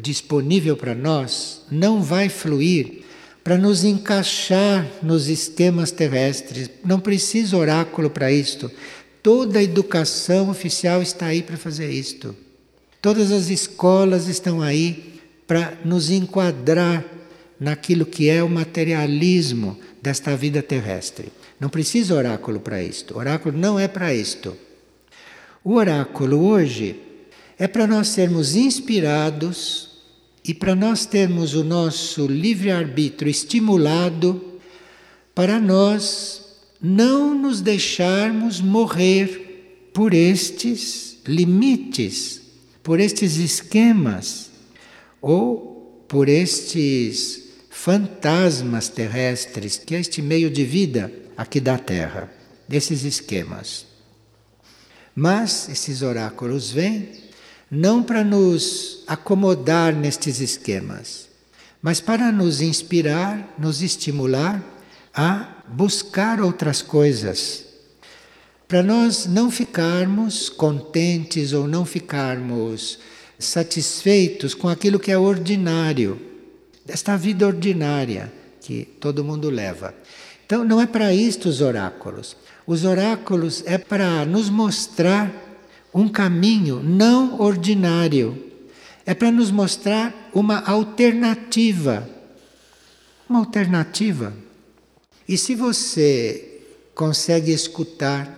disponível 0.00 0.76
para 0.76 0.94
nós 0.94 1.62
não 1.70 2.02
vai 2.02 2.28
fluir 2.28 3.04
para 3.48 3.56
nos 3.56 3.82
encaixar 3.82 4.86
nos 5.02 5.28
esquemas 5.28 5.90
terrestres. 5.90 6.70
Não 6.84 7.00
precisa 7.00 7.56
oráculo 7.56 8.10
para 8.10 8.30
isto. 8.30 8.70
Toda 9.22 9.58
a 9.58 9.62
educação 9.62 10.50
oficial 10.50 11.02
está 11.02 11.26
aí 11.26 11.42
para 11.42 11.56
fazer 11.56 11.90
isto. 11.90 12.34
Todas 13.00 13.30
as 13.32 13.48
escolas 13.50 14.28
estão 14.28 14.62
aí 14.62 15.20
para 15.46 15.78
nos 15.84 16.10
enquadrar 16.10 17.04
naquilo 17.58 18.06
que 18.06 18.28
é 18.28 18.42
o 18.42 18.48
materialismo 18.48 19.78
desta 20.00 20.36
vida 20.36 20.62
terrestre. 20.62 21.32
Não 21.58 21.68
precisa 21.68 22.14
oráculo 22.14 22.60
para 22.60 22.82
isto. 22.82 23.16
Oráculo 23.16 23.56
não 23.56 23.78
é 23.78 23.88
para 23.88 24.14
isto. 24.14 24.56
O 25.64 25.74
oráculo 25.74 26.40
hoje 26.44 27.00
é 27.58 27.66
para 27.66 27.86
nós 27.86 28.08
sermos 28.08 28.54
inspirados 28.54 29.88
e 30.44 30.54
para 30.54 30.74
nós 30.74 31.04
termos 31.04 31.54
o 31.54 31.64
nosso 31.64 32.26
livre-arbítrio 32.26 33.28
estimulado 33.28 34.40
para 35.34 35.58
nós 35.60 36.47
não 36.80 37.34
nos 37.34 37.60
deixarmos 37.60 38.60
morrer 38.60 39.90
por 39.92 40.14
estes 40.14 41.18
limites, 41.26 42.40
por 42.82 43.00
estes 43.00 43.36
esquemas 43.36 44.50
ou 45.20 46.04
por 46.08 46.28
estes 46.28 47.42
fantasmas 47.68 48.88
terrestres 48.88 49.76
que 49.76 49.94
é 49.94 50.00
este 50.00 50.22
meio 50.22 50.50
de 50.50 50.64
vida 50.64 51.12
aqui 51.36 51.60
da 51.60 51.78
Terra, 51.78 52.32
desses 52.66 53.04
esquemas. 53.04 53.86
Mas 55.14 55.68
esses 55.68 56.02
oráculos 56.02 56.70
vêm 56.70 57.08
não 57.70 58.02
para 58.02 58.24
nos 58.24 59.02
acomodar 59.06 59.94
nestes 59.94 60.40
esquemas, 60.40 61.28
mas 61.82 62.00
para 62.00 62.32
nos 62.32 62.60
inspirar, 62.60 63.54
nos 63.58 63.82
estimular 63.82 64.62
a 65.12 65.57
buscar 65.70 66.40
outras 66.40 66.82
coisas. 66.82 67.64
Para 68.66 68.82
nós 68.82 69.26
não 69.26 69.50
ficarmos 69.50 70.48
contentes 70.48 71.52
ou 71.52 71.66
não 71.66 71.84
ficarmos 71.84 72.98
satisfeitos 73.38 74.54
com 74.54 74.68
aquilo 74.68 74.98
que 74.98 75.10
é 75.10 75.18
ordinário, 75.18 76.20
desta 76.84 77.16
vida 77.16 77.46
ordinária 77.46 78.32
que 78.60 78.84
todo 79.00 79.24
mundo 79.24 79.48
leva. 79.48 79.94
Então, 80.44 80.64
não 80.64 80.80
é 80.80 80.86
para 80.86 81.14
isto 81.14 81.48
os 81.48 81.60
oráculos. 81.60 82.36
Os 82.66 82.84
oráculos 82.84 83.62
é 83.66 83.78
para 83.78 84.24
nos 84.24 84.50
mostrar 84.50 85.30
um 85.94 86.08
caminho 86.08 86.82
não 86.82 87.40
ordinário. 87.40 88.44
É 89.06 89.14
para 89.14 89.30
nos 89.30 89.50
mostrar 89.50 90.30
uma 90.34 90.60
alternativa. 90.60 92.08
Uma 93.28 93.38
alternativa. 93.40 94.34
E 95.28 95.36
se 95.36 95.54
você 95.54 96.62
consegue 96.94 97.52
escutar, 97.52 98.36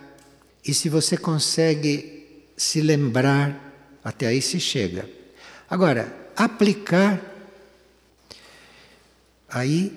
e 0.66 0.74
se 0.74 0.88
você 0.88 1.16
consegue 1.16 2.44
se 2.56 2.80
lembrar, 2.80 3.98
até 4.04 4.26
aí 4.26 4.42
se 4.42 4.58
chega. 4.58 5.08
Agora, 5.68 6.12
aplicar, 6.36 7.24
aí 9.48 9.96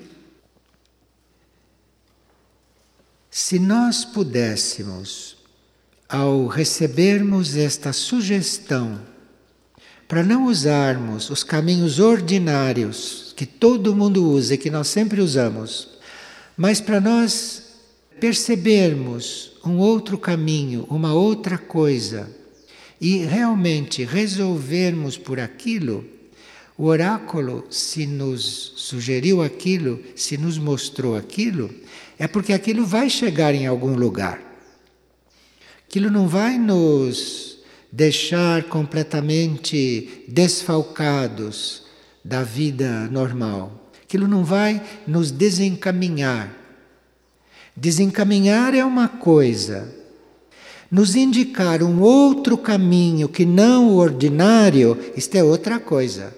Se 3.35 3.57
nós 3.57 4.05
pudéssemos, 4.05 5.37
ao 6.07 6.45
recebermos 6.45 7.57
esta 7.57 7.91
sugestão, 7.91 9.01
para 10.07 10.21
não 10.21 10.45
usarmos 10.45 11.31
os 11.31 11.43
caminhos 11.43 11.97
ordinários 11.97 13.33
que 13.35 13.47
todo 13.47 13.95
mundo 13.95 14.23
usa 14.23 14.53
e 14.53 14.57
que 14.59 14.69
nós 14.69 14.87
sempre 14.87 15.19
usamos, 15.19 15.92
mas 16.57 16.79
para 16.79 17.01
nós 17.01 17.63
percebermos 18.19 19.53
um 19.65 19.77
outro 19.77 20.17
caminho, 20.17 20.85
uma 20.89 21.13
outra 21.13 21.57
coisa, 21.57 22.29
e 22.99 23.17
realmente 23.17 24.03
resolvermos 24.03 25.17
por 25.17 25.39
aquilo, 25.39 26.05
o 26.77 26.85
oráculo, 26.85 27.65
se 27.69 28.07
nos 28.07 28.73
sugeriu 28.77 29.41
aquilo, 29.41 30.01
se 30.15 30.37
nos 30.37 30.57
mostrou 30.57 31.15
aquilo, 31.15 31.69
é 32.17 32.27
porque 32.27 32.53
aquilo 32.53 32.85
vai 32.85 33.09
chegar 33.09 33.53
em 33.53 33.67
algum 33.67 33.95
lugar. 33.95 34.41
Aquilo 35.87 36.09
não 36.09 36.27
vai 36.27 36.57
nos 36.57 37.59
deixar 37.91 38.63
completamente 38.63 40.23
desfalcados 40.27 41.83
da 42.25 42.41
vida 42.41 43.07
normal. 43.11 43.82
Aquilo 44.13 44.27
não 44.27 44.43
vai 44.43 44.79
nos 45.07 45.31
desencaminhar. 45.31 46.55
Desencaminhar 47.75 48.75
é 48.75 48.85
uma 48.85 49.07
coisa, 49.07 49.91
nos 50.91 51.15
indicar 51.15 51.81
um 51.81 51.99
outro 51.99 52.55
caminho 52.55 53.27
que 53.27 53.43
não 53.43 53.87
o 53.89 53.95
ordinário, 53.95 54.95
isto 55.17 55.33
é 55.33 55.43
outra 55.43 55.79
coisa. 55.79 56.31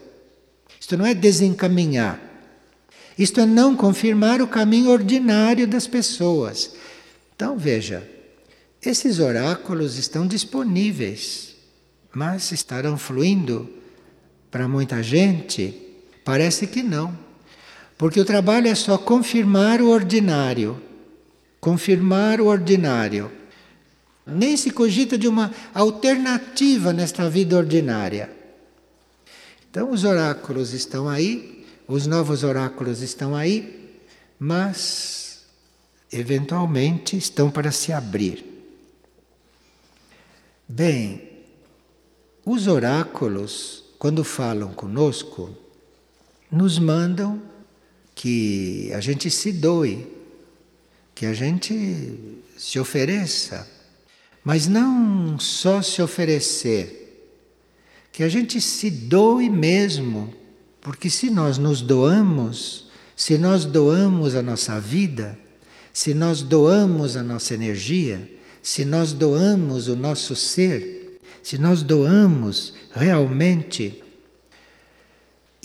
Isto 0.80 0.96
não 0.96 1.06
é 1.06 1.14
desencaminhar. 1.14 2.18
Isto 3.20 3.42
é 3.42 3.46
não 3.46 3.76
confirmar 3.76 4.42
o 4.42 4.48
caminho 4.48 4.90
ordinário 4.90 5.68
das 5.68 5.86
pessoas. 5.86 6.72
Então 7.36 7.58
veja, 7.58 8.10
esses 8.82 9.20
oráculos 9.20 9.98
estão 9.98 10.26
disponíveis, 10.26 11.58
mas 12.14 12.54
estarão 12.54 12.98
fluindo 12.98 13.70
para 14.50 14.66
muita 14.66 15.04
gente? 15.04 15.78
Parece 16.24 16.68
que 16.68 16.82
não. 16.82 17.25
Porque 17.98 18.20
o 18.20 18.26
trabalho 18.26 18.68
é 18.68 18.76
só 18.76 18.98
confirmar 18.98 19.82
o 19.82 19.90
ordinário. 19.90 20.82
Confirmar 21.60 22.42
o 22.42 22.46
ordinário. 22.46 23.32
Nem 24.26 24.58
se 24.58 24.72
cogita 24.72 25.18
de 25.18 25.28
uma 25.28 25.52
alternativa 25.74 26.92
nesta 26.92 27.30
vida 27.30 27.56
ordinária. 27.56 28.30
Então, 29.70 29.92
os 29.92 30.04
oráculos 30.04 30.74
estão 30.74 31.08
aí 31.08 31.56
os 31.88 32.08
novos 32.08 32.44
oráculos 32.44 33.02
estão 33.02 33.36
aí, 33.36 33.94
mas 34.40 35.44
eventualmente 36.12 37.16
estão 37.16 37.52
para 37.52 37.72
se 37.72 37.94
abrir. 37.94 38.44
Bem, 40.68 41.30
os 42.44 42.66
oráculos, 42.66 43.84
quando 44.00 44.24
falam 44.24 44.74
conosco, 44.74 45.56
nos 46.52 46.80
mandam 46.80 47.40
que 48.16 48.92
a 48.94 49.02
gente 49.02 49.30
se 49.30 49.52
doe, 49.52 50.08
que 51.14 51.26
a 51.26 51.34
gente 51.34 52.42
se 52.58 52.80
ofereça, 52.80 53.68
mas 54.44 54.68
não 54.68 55.38
só 55.38 55.82
se 55.82 56.02
oferecer, 56.02 57.04
que 58.12 58.24
a 58.24 58.30
gente 58.30 58.62
se 58.62 58.90
doe 58.90 59.50
mesmo, 59.50 60.34
porque 60.80 61.10
se 61.10 61.30
nós 61.30 61.58
nos 61.58 61.82
doamos, 61.82 62.88
se 63.16 63.38
nós 63.38 63.66
doamos 63.66 64.36
a 64.36 64.42
nossa 64.42 64.80
vida, 64.80 65.38
se 65.92 66.14
nós 66.14 66.42
doamos 66.42 67.18
a 67.18 67.24
nossa 67.24 67.54
energia, 67.54 68.32
se 68.62 68.86
nós 68.86 69.12
doamos 69.12 69.88
o 69.88 69.96
nosso 69.96 70.36
ser, 70.36 71.20
se 71.44 71.58
nós 71.58 71.84
doamos 71.84 72.74
realmente 72.94 74.02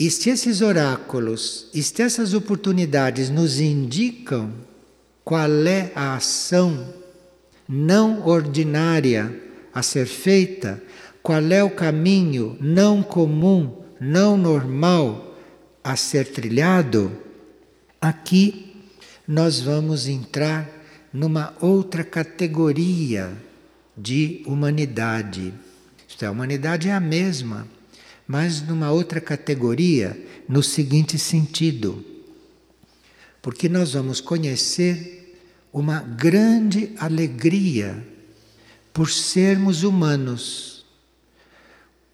e 0.01 0.11
se 0.11 0.31
esses 0.31 0.63
oráculos, 0.63 1.69
e 1.75 1.83
se 1.83 2.01
essas 2.01 2.33
oportunidades 2.33 3.29
nos 3.29 3.61
indicam 3.61 4.51
qual 5.23 5.67
é 5.67 5.93
a 5.95 6.15
ação 6.15 6.89
não 7.69 8.27
ordinária 8.27 9.39
a 9.75 9.83
ser 9.83 10.07
feita, 10.07 10.83
qual 11.23 11.43
é 11.53 11.63
o 11.63 11.69
caminho 11.69 12.57
não 12.59 13.03
comum, 13.03 13.77
não 14.01 14.39
normal 14.39 15.37
a 15.85 15.95
ser 15.97 16.33
trilhado, 16.33 17.13
aqui 18.01 18.75
nós 19.29 19.61
vamos 19.61 20.09
entrar 20.09 20.67
numa 21.13 21.53
outra 21.61 22.03
categoria 22.03 23.31
de 23.95 24.43
humanidade. 24.47 25.53
Isto 26.09 26.25
é, 26.25 26.29
a 26.29 26.31
humanidade 26.31 26.89
é 26.89 26.93
a 26.93 27.01
mesma 27.01 27.69
mas 28.31 28.63
numa 28.63 28.93
outra 28.93 29.21
categoria, 29.21 30.17
no 30.49 30.63
seguinte 30.63 31.19
sentido. 31.19 32.05
Porque 33.43 33.69
nós 33.69 33.95
vamos 33.95 34.21
conhecer 34.21 35.37
uma 35.73 35.99
grande 35.99 36.93
alegria 36.97 38.07
por 38.93 39.11
sermos 39.11 39.83
humanos, 39.83 40.87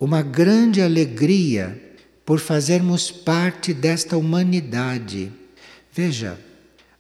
uma 0.00 0.22
grande 0.22 0.81
alegria 0.81 1.94
por 2.24 2.40
fazermos 2.40 3.11
parte 3.11 3.74
desta 3.74 4.16
humanidade. 4.16 5.31
Veja, 5.92 6.40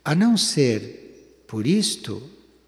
a 0.04 0.14
não 0.14 0.36
ser 0.36 1.40
por 1.48 1.66
isto, 1.66 2.22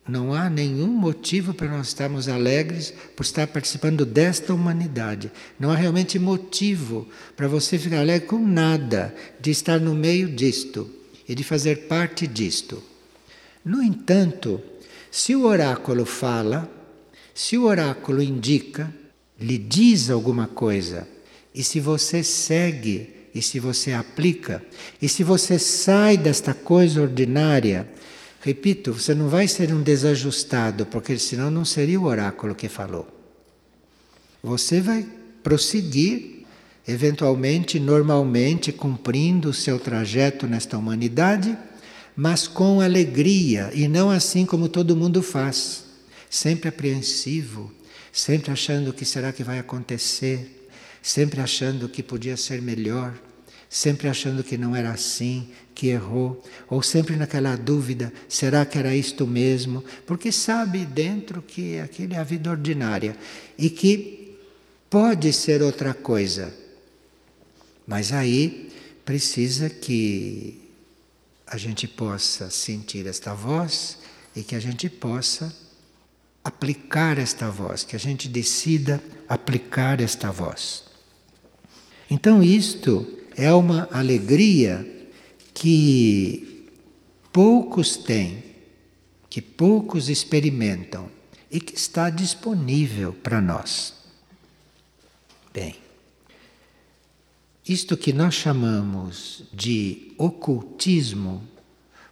não 0.09 0.33
há 0.33 0.49
nenhum 0.49 0.89
motivo 0.89 1.53
para 1.53 1.69
nós 1.69 1.89
estarmos 1.89 2.29
alegres 2.29 2.95
por 3.15 3.23
estar 3.23 3.47
participando 3.47 4.07
desta 4.07 4.55
humanidade. 4.55 5.31
Não 5.61 5.71
há 5.71 5.77
realmente 5.77 6.19
motivo 6.19 7.07
para 7.37 7.47
você 7.47 7.79
ficar 7.79 8.01
alegre 8.01 8.27
com 8.27 8.39
nada 8.39 9.15
de 9.39 9.51
estar 9.51 9.79
no 9.79 9.95
meio 9.95 10.29
disto 10.29 10.91
e 11.29 11.35
de 11.35 11.45
fazer 11.45 11.87
parte 11.87 12.27
disto. 12.27 12.83
No 13.63 13.83
entanto, 13.83 14.63
se 15.11 15.37
o 15.37 15.45
oráculo 15.45 16.07
fala, 16.07 16.71
se 17.35 17.59
o 17.59 17.65
oráculo 17.65 18.23
indica, 18.23 18.93
lhe 19.39 19.59
diz 19.59 20.09
alguma 20.09 20.47
coisa, 20.47 21.07
e 21.55 21.63
se 21.63 21.81
você 21.81 22.23
segue, 22.25 23.11
e 23.35 23.43
se 23.43 23.61
você 23.61 23.93
aplica, 23.93 24.65
e 25.01 25.09
se 25.09 25.23
você 25.23 25.59
sai 25.59 26.17
desta 26.17 26.55
coisa 26.55 27.03
ordinária, 27.03 27.87
Repito, 28.49 28.95
você 28.95 29.15
não 29.15 29.29
vai 29.29 29.47
ser 29.47 29.75
um 29.75 29.83
desajustado, 29.83 30.87
porque 30.87 31.19
senão 31.19 31.51
não 31.51 31.67
seria 31.67 32.01
o 32.01 32.07
oráculo 32.07 32.55
que 32.55 32.67
falou. 32.67 33.07
Você 34.43 34.81
vai 34.81 35.07
prosseguir, 35.43 36.47
eventualmente, 36.89 37.79
normalmente, 37.79 38.73
cumprindo 38.73 39.51
o 39.51 39.53
seu 39.53 39.79
trajeto 39.79 40.47
nesta 40.47 40.79
humanidade, 40.79 41.59
mas 42.17 42.49
com 42.49 42.81
alegria 42.81 43.71
e 43.75 43.87
não 43.87 44.09
assim 44.09 44.47
como 44.47 44.67
todo 44.67 44.97
mundo 44.97 45.23
faz, 45.23 45.85
sempre 46.31 46.71
apreensivo, 46.71 47.71
sempre 48.11 48.51
achando 48.51 48.95
que 48.95 49.05
será 49.05 49.31
que 49.31 49.45
vai 49.45 49.59
acontecer, 49.59 50.71
sempre 51.03 51.43
achando 51.43 51.87
que 51.87 52.03
podia 52.03 52.35
ser 52.35 52.63
melhor 52.63 53.13
sempre 53.69 54.09
achando 54.09 54.43
que 54.43 54.57
não 54.57 54.75
era 54.75 54.91
assim, 54.91 55.49
que 55.75 55.89
errou, 55.89 56.43
ou 56.69 56.83
sempre 56.83 57.17
naquela 57.17 57.57
dúvida: 57.57 58.13
será 58.29 58.65
que 58.65 58.79
era 58.79 58.95
isto 58.97 59.27
mesmo? 59.27 59.85
Porque 60.07 60.33
sabe 60.33 60.85
dentro 60.85 61.43
que 61.43 61.79
aquilo 61.79 62.15
é 62.15 62.19
a 62.19 62.25
vida 62.25 62.51
ordinária 62.51 63.17
e 63.57 63.71
que 63.71 64.37
pode 64.89 65.33
ser 65.33 65.63
outra 65.63 65.95
coisa. 65.95 66.53
Mas 67.87 68.13
aí 68.13 68.73
precisa 69.05 69.71
que 69.71 70.61
a 71.47 71.57
gente 71.57 71.89
possa 71.89 72.51
sentir 72.51 73.07
esta 73.07 73.33
voz 73.33 73.99
e 74.37 74.43
que 74.43 74.55
a 74.55 74.61
gente 74.61 74.89
possa 74.89 75.55
aplicar 76.45 77.19
esta 77.19 77.51
voz, 77.51 77.85
que 77.85 77.97
a 77.97 77.99
gente 77.99 78.29
decida 78.29 79.03
aplicar 79.29 80.01
esta 80.01 80.31
voz. 80.31 80.85
Então, 82.11 82.43
isto 82.43 83.18
é 83.39 83.53
uma 83.55 83.89
alegria 83.93 84.85
que 85.55 86.67
poucos 87.33 87.97
têm, 87.97 88.43
que 89.31 89.41
poucos 89.41 90.09
experimentam 90.09 91.09
e 91.49 91.61
que 91.61 91.77
está 91.77 92.11
disponível 92.11 93.13
para 93.13 93.41
nós. 93.41 93.95
Bem, 95.55 95.77
isto 97.67 97.97
que 97.97 98.13
nós 98.13 98.35
chamamos 98.35 99.45
de 99.53 100.13
ocultismo, 100.19 101.47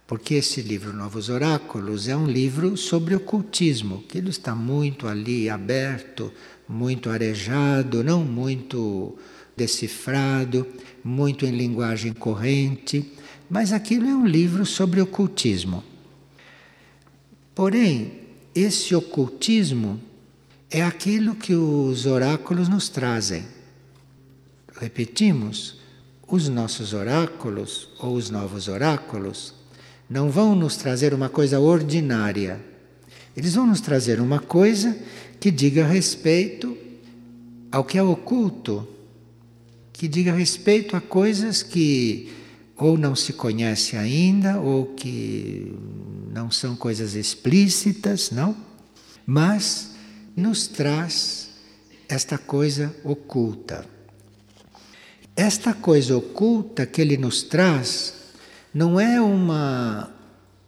porque 0.07 0.35
esse 0.35 0.61
livro 0.61 0.93
Novos 0.93 1.27
Oráculos 1.27 2.07
é 2.07 2.15
um 2.15 2.25
livro 2.25 2.77
sobre 2.77 3.13
ocultismo, 3.13 4.01
que 4.03 4.17
ele 4.17 4.29
está 4.29 4.55
muito 4.55 5.09
ali 5.09 5.49
aberto, 5.49 6.31
muito 6.69 7.09
arejado, 7.09 8.01
não 8.01 8.23
muito 8.23 9.17
decifrado, 9.57 10.65
muito 11.03 11.45
em 11.45 11.51
linguagem 11.51 12.13
corrente, 12.13 13.11
mas 13.49 13.73
aquilo 13.73 14.05
é 14.05 14.15
um 14.15 14.25
livro 14.25 14.65
sobre 14.65 15.01
ocultismo. 15.01 15.83
Porém, 17.55 18.19
esse 18.53 18.93
ocultismo 18.93 19.99
é 20.69 20.83
aquilo 20.83 21.35
que 21.35 21.55
os 21.55 22.05
oráculos 22.05 22.69
nos 22.69 22.87
trazem. 22.87 23.43
Repetimos, 24.79 25.79
os 26.27 26.47
nossos 26.49 26.93
oráculos 26.93 27.89
ou 27.99 28.13
os 28.13 28.29
novos 28.29 28.67
oráculos 28.67 29.53
não 30.09 30.29
vão 30.29 30.55
nos 30.55 30.77
trazer 30.77 31.13
uma 31.13 31.29
coisa 31.29 31.59
ordinária. 31.59 32.61
Eles 33.35 33.55
vão 33.55 33.65
nos 33.65 33.81
trazer 33.81 34.19
uma 34.19 34.39
coisa 34.39 34.97
que 35.39 35.49
diga 35.49 35.85
respeito 35.85 36.77
ao 37.71 37.83
que 37.83 37.97
é 37.97 38.03
oculto, 38.03 38.87
que 39.97 40.07
diga 40.07 40.31
respeito 40.31 40.95
a 40.95 41.01
coisas 41.01 41.63
que 41.63 42.31
ou 42.77 42.95
não 42.95 43.15
se 43.15 43.33
conhece 43.33 43.97
ainda, 43.97 44.59
ou 44.59 44.93
que 44.93 45.75
não 46.31 46.51
são 46.51 46.75
coisas 46.75 47.15
explícitas, 47.15 48.29
não? 48.29 48.55
Mas 49.25 49.95
nos 50.35 50.67
traz 50.67 51.49
esta 52.07 52.37
coisa 52.37 52.95
oculta. 53.03 53.83
Esta 55.35 55.73
coisa 55.73 56.15
oculta 56.15 56.85
que 56.85 57.01
ele 57.01 57.17
nos 57.17 57.41
traz 57.41 58.13
não 58.71 58.99
é 58.99 59.19
uma 59.19 60.13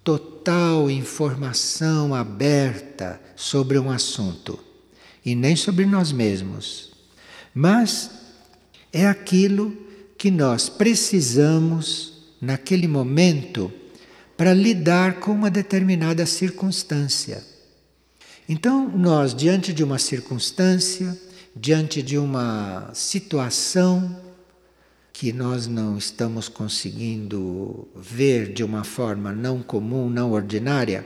total 0.04 0.90
informação 0.90 2.16
aberta 2.16 3.22
sobre 3.36 3.78
um 3.78 3.92
assunto 3.92 4.60
e 5.24 5.36
nem 5.36 5.56
sobre 5.56 5.86
nós 5.86 6.12
mesmos, 6.12 6.92
mas 7.54 8.19
é 8.92 9.06
aquilo 9.06 9.76
que 10.18 10.30
nós 10.30 10.70
precisamos 10.70 12.14
naquele 12.42 12.88
momento 12.88 13.72
para 14.36 14.54
lidar 14.54 15.20
com 15.20 15.32
uma 15.32 15.52
determinada 15.52 16.26
circunstância. 16.26 17.44
Então, 18.48 18.90
nós, 18.90 19.34
diante 19.36 19.72
de 19.74 19.84
uma 19.84 20.00
circunstância, 20.00 21.18
diante 21.56 22.02
de 22.02 22.18
uma 22.18 22.90
situação 22.94 24.20
que 25.12 25.34
nós 25.34 25.68
não 25.68 25.98
estamos 25.98 26.48
conseguindo 26.48 27.88
ver 27.96 28.54
de 28.54 28.64
uma 28.64 28.84
forma 28.84 29.34
não 29.34 29.62
comum, 29.62 30.10
não 30.10 30.32
ordinária, 30.32 31.06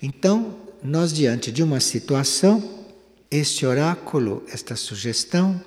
então, 0.00 0.56
nós, 0.82 1.12
diante 1.12 1.50
de 1.50 1.62
uma 1.62 1.80
situação, 1.80 2.86
este 3.30 3.66
oráculo, 3.66 4.42
esta 4.50 4.76
sugestão, 4.76 5.60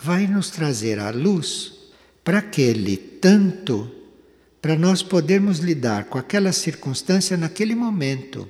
vai 0.00 0.26
nos 0.26 0.50
trazer 0.50 0.98
à 0.98 1.10
luz 1.10 1.72
para 2.22 2.38
aquele 2.38 2.96
tanto 2.96 3.90
para 4.60 4.76
nós 4.76 5.02
podermos 5.02 5.58
lidar 5.58 6.04
com 6.04 6.18
aquela 6.18 6.52
circunstância 6.52 7.36
naquele 7.36 7.74
momento. 7.74 8.48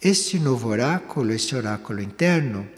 Este 0.00 0.38
novo 0.38 0.68
oráculo, 0.68 1.32
este 1.32 1.54
oráculo 1.54 2.00
interno, 2.00 2.68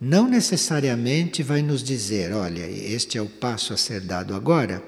não 0.00 0.28
necessariamente 0.28 1.42
vai 1.42 1.62
nos 1.62 1.82
dizer, 1.82 2.32
olha, 2.32 2.68
este 2.68 3.18
é 3.18 3.22
o 3.22 3.28
passo 3.28 3.72
a 3.72 3.76
ser 3.76 4.00
dado 4.00 4.34
agora 4.34 4.82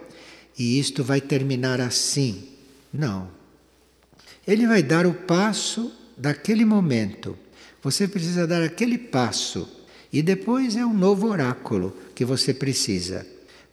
e 0.58 0.78
isto 0.78 1.02
vai 1.02 1.20
terminar 1.20 1.80
assim. 1.80 2.48
Não. 2.92 3.28
Ele 4.46 4.66
vai 4.66 4.82
dar 4.82 5.06
o 5.06 5.14
passo 5.14 5.92
daquele 6.16 6.64
momento. 6.64 7.36
Você 7.82 8.06
precisa 8.06 8.46
dar 8.46 8.62
aquele 8.62 8.98
passo 8.98 9.68
e 10.14 10.22
depois 10.22 10.76
é 10.76 10.86
um 10.86 10.94
novo 10.94 11.26
oráculo 11.26 11.92
que 12.14 12.24
você 12.24 12.54
precisa 12.54 13.26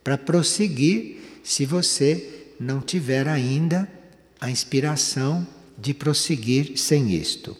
para 0.03 0.17
prosseguir 0.17 1.17
se 1.43 1.67
você 1.67 2.47
não 2.59 2.81
tiver 2.81 3.27
ainda 3.27 3.87
a 4.39 4.49
inspiração 4.49 5.45
de 5.77 5.93
prosseguir 5.93 6.79
sem 6.79 7.13
isto. 7.13 7.55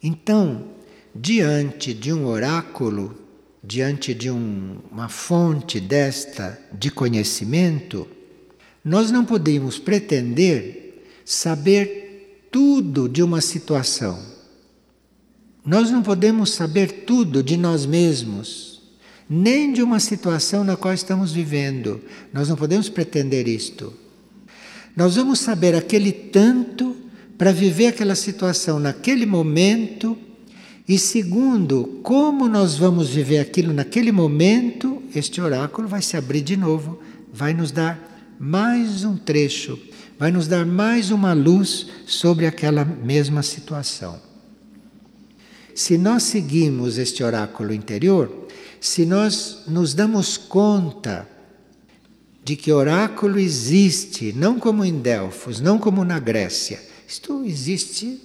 Então, 0.00 0.68
diante 1.12 1.92
de 1.92 2.12
um 2.12 2.26
oráculo, 2.26 3.18
diante 3.60 4.14
de 4.14 4.30
um, 4.30 4.78
uma 4.88 5.08
fonte 5.08 5.80
desta 5.80 6.56
de 6.72 6.92
conhecimento, 6.92 8.06
nós 8.84 9.10
não 9.10 9.24
podemos 9.24 9.80
pretender 9.80 11.04
saber 11.24 12.46
tudo 12.52 13.08
de 13.08 13.20
uma 13.20 13.40
situação. 13.40 14.33
Nós 15.64 15.90
não 15.90 16.02
podemos 16.02 16.50
saber 16.50 17.04
tudo 17.06 17.42
de 17.42 17.56
nós 17.56 17.86
mesmos 17.86 18.74
nem 19.28 19.72
de 19.72 19.82
uma 19.82 20.00
situação 20.00 20.62
na 20.64 20.76
qual 20.76 20.92
estamos 20.92 21.32
vivendo. 21.32 22.00
Nós 22.32 22.48
não 22.48 22.56
podemos 22.56 22.88
pretender 22.88 23.48
isto. 23.48 23.92
Nós 24.96 25.16
vamos 25.16 25.40
saber 25.40 25.74
aquele 25.74 26.12
tanto 26.12 26.96
para 27.36 27.50
viver 27.50 27.88
aquela 27.88 28.14
situação 28.14 28.78
naquele 28.78 29.26
momento, 29.26 30.16
e 30.86 30.98
segundo, 30.98 32.00
como 32.02 32.46
nós 32.46 32.76
vamos 32.76 33.08
viver 33.08 33.38
aquilo 33.38 33.72
naquele 33.72 34.12
momento, 34.12 35.02
este 35.14 35.40
oráculo 35.40 35.88
vai 35.88 36.00
se 36.00 36.16
abrir 36.16 36.42
de 36.42 36.56
novo, 36.56 37.00
vai 37.32 37.52
nos 37.52 37.72
dar 37.72 37.98
mais 38.38 39.02
um 39.02 39.16
trecho, 39.16 39.78
vai 40.18 40.30
nos 40.30 40.46
dar 40.46 40.64
mais 40.64 41.10
uma 41.10 41.32
luz 41.32 41.86
sobre 42.06 42.46
aquela 42.46 42.84
mesma 42.84 43.42
situação. 43.42 44.33
Se 45.74 45.98
nós 45.98 46.22
seguimos 46.22 46.98
este 46.98 47.24
oráculo 47.24 47.74
interior, 47.74 48.46
se 48.80 49.04
nós 49.04 49.62
nos 49.66 49.92
damos 49.92 50.36
conta 50.36 51.28
de 52.44 52.54
que 52.54 52.70
oráculo 52.70 53.38
existe, 53.38 54.32
não 54.32 54.58
como 54.58 54.84
em 54.84 55.00
Delfos, 55.00 55.60
não 55.60 55.78
como 55.78 56.04
na 56.04 56.18
Grécia, 56.18 56.80
isto 57.08 57.42
existe 57.44 58.20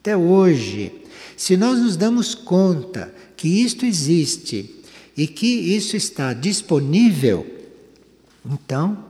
até 0.00 0.16
hoje. 0.16 0.92
Se 1.36 1.56
nós 1.56 1.78
nos 1.78 1.96
damos 1.96 2.34
conta 2.34 3.14
que 3.36 3.46
isto 3.62 3.84
existe 3.84 4.82
e 5.16 5.26
que 5.26 5.46
isso 5.46 5.96
está 5.96 6.32
disponível, 6.32 7.46
então 8.44 9.04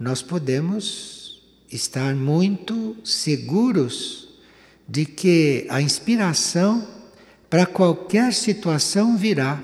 nós 0.00 0.22
podemos 0.22 1.42
estar 1.70 2.14
muito 2.14 2.96
seguros 3.04 4.28
de 4.88 5.04
que 5.04 5.66
a 5.68 5.82
inspiração 5.82 6.97
para 7.48 7.66
qualquer 7.66 8.32
situação 8.32 9.16
virá 9.16 9.62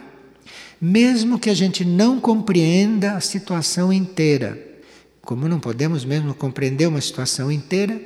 mesmo 0.81 1.39
que 1.39 1.49
a 1.49 1.55
gente 1.55 1.83
não 1.83 2.21
compreenda 2.21 3.13
a 3.13 3.21
situação 3.21 3.91
inteira. 3.91 4.59
Como 5.23 5.49
não 5.49 5.59
podemos 5.59 6.05
mesmo 6.05 6.35
compreender 6.35 6.87
uma 6.87 7.01
situação 7.01 7.51
inteira, 7.51 7.99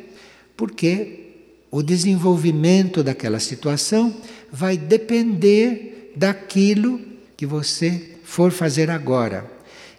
porque 0.56 1.32
o 1.72 1.82
desenvolvimento 1.82 3.02
daquela 3.02 3.40
situação 3.40 4.14
vai 4.52 4.76
depender 4.76 6.12
daquilo 6.14 7.00
que 7.36 7.44
você 7.44 8.16
for 8.22 8.52
fazer 8.52 8.90
agora. 8.90 9.50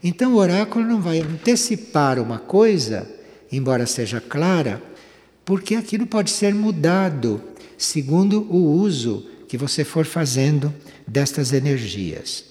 Então 0.01 0.35
o 0.35 0.37
oráculo 0.37 0.85
não 0.85 1.01
vai 1.01 1.19
antecipar 1.19 2.17
uma 2.17 2.39
coisa, 2.39 3.09
embora 3.51 3.85
seja 3.85 4.21
clara, 4.21 4.81
porque 5.43 5.75
aquilo 5.75 6.07
pode 6.07 6.29
ser 6.29 6.55
mudado 6.55 7.41
segundo 7.77 8.41
o 8.49 8.57
uso 8.57 9.27
que 9.49 9.57
você 9.57 9.83
for 9.83 10.05
fazendo 10.05 10.71
destas 11.07 11.51
energias. 11.51 12.45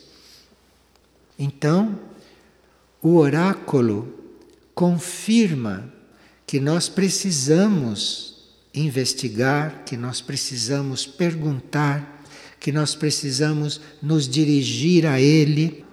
Então, 1.39 1.97
o 3.01 3.15
oráculo 3.15 4.13
confirma 4.75 5.95
que 6.45 6.59
nós 6.59 6.89
precisamos 6.89 8.49
investigar, 8.75 9.85
que 9.87 9.97
nós 9.97 10.21
precisamos 10.21 11.07
perguntar, 11.07 12.25
que 12.59 12.73
nós 12.73 12.97
precisamos 12.97 13.81
nos 14.03 14.29
dirigir 14.29 15.07
a 15.07 15.21
Ele. 15.21 15.85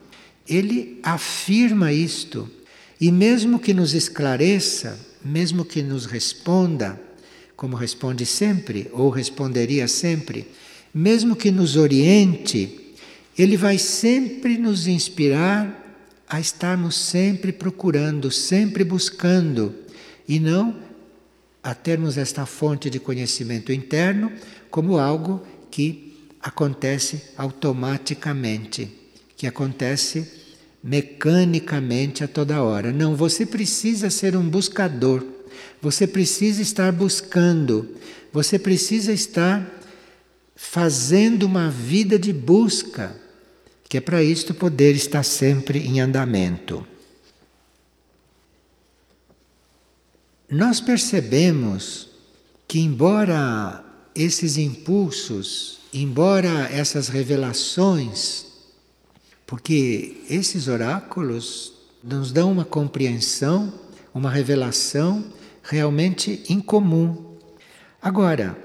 Ele 0.47 0.99
afirma 1.03 1.93
isto. 1.93 2.49
E 2.99 3.11
mesmo 3.11 3.59
que 3.59 3.75
nos 3.75 3.93
esclareça, 3.93 4.99
mesmo 5.23 5.63
que 5.63 5.83
nos 5.83 6.07
responda, 6.07 6.99
como 7.55 7.75
responde 7.75 8.25
sempre, 8.25 8.89
ou 8.91 9.11
responderia 9.11 9.87
sempre, 9.87 10.47
mesmo 10.95 11.35
que 11.35 11.51
nos 11.51 11.75
oriente, 11.75 12.95
ele 13.37 13.57
vai 13.57 13.77
sempre 13.77 14.57
nos 14.57 14.87
inspirar 14.87 15.83
a 16.25 16.39
estarmos 16.39 16.95
sempre 16.95 17.51
procurando, 17.51 18.31
sempre 18.31 18.81
buscando, 18.85 19.75
e 20.25 20.39
não 20.39 20.73
a 21.61 21.75
termos 21.75 22.17
esta 22.17 22.45
fonte 22.45 22.89
de 22.89 22.97
conhecimento 22.97 23.73
interno 23.73 24.31
como 24.71 24.97
algo 24.97 25.45
que 25.69 26.15
acontece 26.41 27.21
automaticamente, 27.35 28.89
que 29.35 29.47
acontece 29.47 30.31
mecanicamente 30.81 32.23
a 32.23 32.27
toda 32.27 32.63
hora. 32.63 32.93
Não, 32.93 33.17
você 33.17 33.45
precisa 33.45 34.09
ser 34.09 34.37
um 34.37 34.47
buscador, 34.47 35.25
você 35.81 36.07
precisa 36.07 36.61
estar 36.61 36.93
buscando, 36.93 37.89
você 38.31 38.57
precisa 38.57 39.11
estar 39.11 39.74
fazendo 40.55 41.43
uma 41.43 41.69
vida 41.69 42.17
de 42.17 42.31
busca 42.31 43.15
que 43.87 43.97
é 43.97 44.01
para 44.01 44.23
isto 44.23 44.53
poder 44.53 44.95
estar 44.95 45.23
sempre 45.23 45.79
em 45.79 46.01
andamento. 46.01 46.85
Nós 50.49 50.81
percebemos 50.81 52.09
que, 52.67 52.79
embora 52.79 53.83
esses 54.13 54.57
impulsos, 54.57 55.79
embora 55.93 56.69
essas 56.71 57.07
revelações, 57.07 58.45
porque 59.45 60.23
esses 60.29 60.67
oráculos 60.67 61.73
nos 62.03 62.31
dão 62.31 62.51
uma 62.51 62.65
compreensão, 62.65 63.73
uma 64.13 64.29
revelação 64.29 65.23
realmente 65.63 66.43
incomum. 66.49 67.37
Agora, 68.01 68.57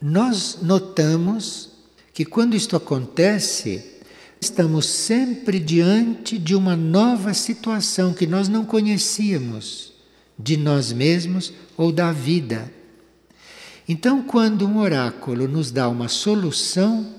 nós 0.00 0.58
notamos 0.62 1.70
que 2.12 2.24
quando 2.24 2.56
isto 2.56 2.76
acontece, 2.76 3.98
Estamos 4.40 4.86
sempre 4.86 5.58
diante 5.58 6.38
de 6.38 6.54
uma 6.54 6.76
nova 6.76 7.34
situação 7.34 8.14
que 8.14 8.26
nós 8.26 8.48
não 8.48 8.64
conhecíamos 8.64 9.92
de 10.38 10.56
nós 10.56 10.92
mesmos 10.92 11.52
ou 11.76 11.90
da 11.90 12.12
vida. 12.12 12.72
Então, 13.88 14.22
quando 14.22 14.66
um 14.66 14.78
oráculo 14.78 15.48
nos 15.48 15.72
dá 15.72 15.88
uma 15.88 16.06
solução, 16.06 17.14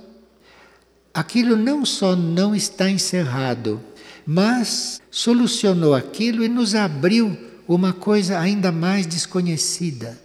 aquilo 1.13 1.57
não 1.57 1.85
só 1.85 2.15
não 2.15 2.55
está 2.55 2.89
encerrado, 2.89 3.81
mas 4.25 5.01
solucionou 5.11 5.93
aquilo 5.93 6.41
e 6.41 6.47
nos 6.47 6.73
abriu 6.73 7.37
uma 7.67 7.91
coisa 7.91 8.39
ainda 8.39 8.71
mais 8.71 9.05
desconhecida. 9.05 10.17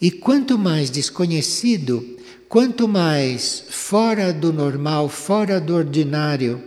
E 0.00 0.10
quanto 0.10 0.58
mais 0.58 0.90
desconhecido, 0.90 2.18
Quanto 2.48 2.88
mais 2.88 3.64
fora 3.68 4.32
do 4.32 4.54
normal, 4.54 5.10
fora 5.10 5.60
do 5.60 5.74
ordinário, 5.74 6.64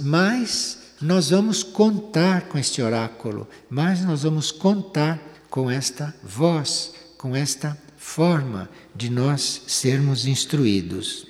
mais 0.00 0.78
nós 1.00 1.30
vamos 1.30 1.62
contar 1.62 2.48
com 2.48 2.58
este 2.58 2.82
oráculo, 2.82 3.46
mais 3.70 4.04
nós 4.04 4.24
vamos 4.24 4.50
contar 4.50 5.22
com 5.48 5.70
esta 5.70 6.12
voz, 6.20 6.92
com 7.16 7.36
esta 7.36 7.78
forma 7.96 8.68
de 8.92 9.08
nós 9.08 9.62
sermos 9.68 10.26
instruídos. 10.26 11.28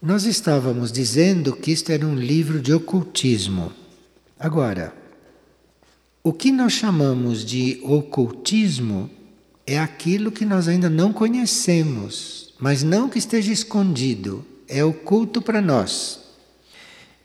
Nós 0.00 0.24
estávamos 0.24 0.90
dizendo 0.90 1.54
que 1.54 1.70
isto 1.70 1.92
era 1.92 2.06
um 2.06 2.14
livro 2.14 2.62
de 2.62 2.72
ocultismo. 2.72 3.74
Agora, 4.38 4.94
o 6.28 6.32
que 6.34 6.52
nós 6.52 6.74
chamamos 6.74 7.42
de 7.42 7.80
ocultismo 7.82 9.08
é 9.66 9.78
aquilo 9.78 10.30
que 10.30 10.44
nós 10.44 10.68
ainda 10.68 10.90
não 10.90 11.10
conhecemos, 11.10 12.52
mas 12.60 12.82
não 12.82 13.08
que 13.08 13.18
esteja 13.18 13.50
escondido. 13.50 14.44
é 14.68 14.84
oculto 14.84 15.40
para 15.40 15.62
nós. 15.62 16.20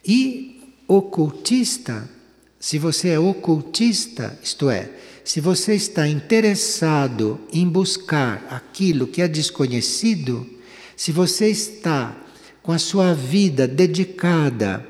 E 0.05 0.61
ocultista, 0.87 2.09
se 2.57 2.79
você 2.79 3.09
é 3.09 3.19
ocultista, 3.19 4.39
isto 4.41 4.69
é, 4.69 4.89
se 5.25 5.41
você 5.41 5.75
está 5.75 6.07
interessado 6.07 7.41
em 7.51 7.67
buscar 7.67 8.47
aquilo 8.49 9.05
que 9.05 9.21
é 9.21 9.27
desconhecido, 9.27 10.47
se 10.95 11.11
você 11.11 11.49
está 11.49 12.15
com 12.61 12.71
a 12.71 12.79
sua 12.79 13.13
vida 13.13 13.67
dedicada 13.67 14.87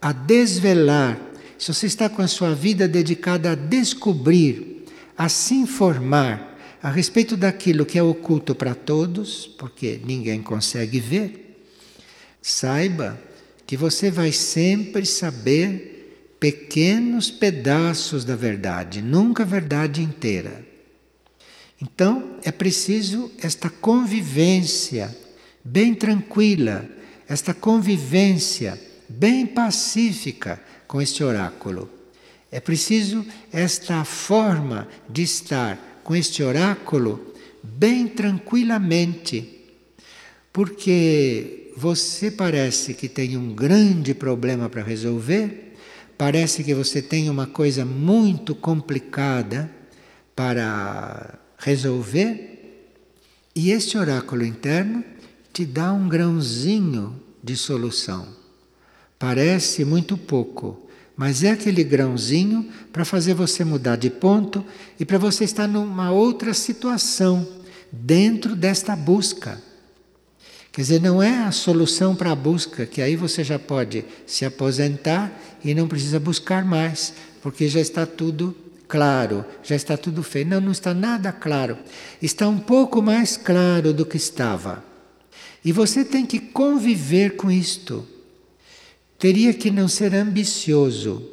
a 0.00 0.12
desvelar, 0.12 1.20
se 1.58 1.72
você 1.72 1.86
está 1.86 2.08
com 2.08 2.22
a 2.22 2.28
sua 2.28 2.54
vida 2.54 2.86
dedicada 2.86 3.52
a 3.52 3.54
descobrir, 3.54 4.84
a 5.16 5.28
se 5.28 5.54
informar 5.54 6.56
a 6.82 6.90
respeito 6.90 7.36
daquilo 7.36 7.86
que 7.86 7.98
é 7.98 8.02
oculto 8.02 8.54
para 8.54 8.74
todos, 8.74 9.46
porque 9.46 10.00
ninguém 10.04 10.42
consegue 10.42 11.00
ver, 11.00 11.64
saiba 12.40 13.18
que 13.66 13.76
você 13.76 14.10
vai 14.10 14.30
sempre 14.30 15.04
saber 15.04 16.36
pequenos 16.38 17.30
pedaços 17.30 18.24
da 18.24 18.36
verdade, 18.36 19.02
nunca 19.02 19.42
a 19.42 19.46
verdade 19.46 20.02
inteira. 20.02 20.64
Então 21.80 22.36
é 22.42 22.52
preciso 22.52 23.30
esta 23.42 23.68
convivência 23.68 25.16
bem 25.64 25.94
tranquila, 25.94 26.88
esta 27.28 27.52
convivência 27.52 28.80
bem 29.08 29.46
pacífica 29.46 30.60
com 30.86 31.00
este 31.00 31.22
oráculo. 31.22 31.90
É 32.50 32.60
preciso 32.60 33.24
esta 33.52 34.04
forma 34.04 34.88
de 35.08 35.22
estar 35.22 36.00
com 36.04 36.14
este 36.14 36.42
oráculo 36.42 37.34
bem 37.62 38.06
tranquilamente, 38.06 39.64
porque 40.52 41.72
você 41.76 42.30
parece 42.30 42.94
que 42.94 43.08
tem 43.08 43.36
um 43.36 43.54
grande 43.54 44.14
problema 44.14 44.68
para 44.68 44.82
resolver 44.82 45.66
parece 46.16 46.64
que 46.64 46.74
você 46.74 47.02
tem 47.02 47.28
uma 47.28 47.46
coisa 47.46 47.84
muito 47.84 48.54
complicada 48.54 49.70
para 50.34 51.38
resolver, 51.58 52.52
e 53.54 53.70
este 53.70 53.96
oráculo 53.96 54.44
interno 54.44 55.02
te 55.52 55.64
dá 55.64 55.92
um 55.92 56.08
grãozinho 56.08 57.20
de 57.42 57.56
solução. 57.56 58.28
Parece 59.18 59.84
muito 59.84 60.16
pouco, 60.16 60.88
mas 61.16 61.42
é 61.42 61.50
aquele 61.50 61.82
grãozinho 61.82 62.68
para 62.92 63.04
fazer 63.04 63.34
você 63.34 63.64
mudar 63.64 63.96
de 63.96 64.10
ponto 64.10 64.64
e 65.00 65.04
para 65.04 65.16
você 65.16 65.44
estar 65.44 65.66
numa 65.66 66.10
outra 66.10 66.52
situação 66.52 67.46
dentro 67.90 68.54
desta 68.54 68.94
busca. 68.94 69.62
Quer 70.70 70.82
dizer, 70.82 71.00
não 71.00 71.22
é 71.22 71.44
a 71.44 71.52
solução 71.52 72.14
para 72.14 72.32
a 72.32 72.36
busca, 72.36 72.84
que 72.84 73.00
aí 73.00 73.16
você 73.16 73.42
já 73.42 73.58
pode 73.58 74.04
se 74.26 74.44
aposentar 74.44 75.32
e 75.64 75.74
não 75.74 75.88
precisa 75.88 76.20
buscar 76.20 76.66
mais, 76.66 77.14
porque 77.40 77.66
já 77.66 77.80
está 77.80 78.04
tudo 78.04 78.54
claro, 78.86 79.44
já 79.62 79.74
está 79.74 79.96
tudo 79.96 80.22
feito. 80.22 80.48
Não, 80.48 80.60
não 80.60 80.72
está 80.72 80.92
nada 80.92 81.32
claro. 81.32 81.78
Está 82.20 82.46
um 82.48 82.58
pouco 82.58 83.00
mais 83.00 83.36
claro 83.38 83.92
do 83.92 84.04
que 84.04 84.18
estava. 84.18 84.84
E 85.64 85.72
você 85.72 86.04
tem 86.04 86.26
que 86.26 86.38
conviver 86.38 87.36
com 87.36 87.50
isto. 87.50 88.06
Teria 89.18 89.54
que 89.54 89.70
não 89.70 89.88
ser 89.88 90.14
ambicioso, 90.14 91.30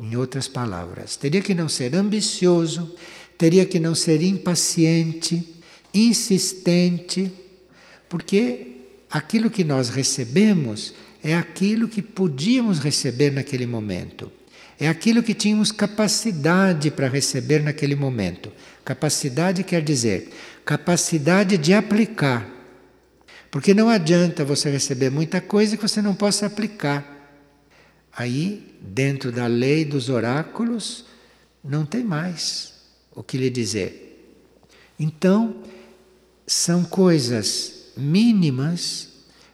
em 0.00 0.16
outras 0.16 0.48
palavras. 0.48 1.16
Teria 1.16 1.40
que 1.40 1.54
não 1.54 1.68
ser 1.68 1.94
ambicioso, 1.94 2.94
teria 3.36 3.66
que 3.66 3.78
não 3.80 3.94
ser 3.94 4.22
impaciente, 4.22 5.56
insistente, 5.92 7.30
porque 8.08 8.76
aquilo 9.10 9.50
que 9.50 9.64
nós 9.64 9.88
recebemos 9.88 10.94
é 11.22 11.34
aquilo 11.34 11.88
que 11.88 12.02
podíamos 12.02 12.78
receber 12.78 13.32
naquele 13.32 13.66
momento. 13.66 14.30
É 14.78 14.88
aquilo 14.88 15.22
que 15.22 15.34
tínhamos 15.34 15.72
capacidade 15.72 16.90
para 16.90 17.08
receber 17.08 17.62
naquele 17.62 17.94
momento. 17.96 18.52
Capacidade 18.84 19.64
quer 19.64 19.82
dizer 19.82 20.30
capacidade 20.64 21.56
de 21.56 21.72
aplicar. 21.72 22.46
Porque 23.50 23.72
não 23.72 23.88
adianta 23.88 24.44
você 24.44 24.70
receber 24.70 25.10
muita 25.10 25.40
coisa 25.40 25.76
que 25.76 25.82
você 25.82 26.02
não 26.02 26.14
possa 26.14 26.46
aplicar. 26.46 27.15
Aí, 28.16 28.74
dentro 28.80 29.30
da 29.30 29.46
lei 29.46 29.84
dos 29.84 30.08
oráculos, 30.08 31.04
não 31.62 31.84
tem 31.84 32.02
mais 32.02 32.72
o 33.14 33.22
que 33.22 33.36
lhe 33.36 33.50
dizer. 33.50 34.34
Então, 34.98 35.56
são 36.46 36.82
coisas 36.82 37.90
mínimas, 37.94 39.10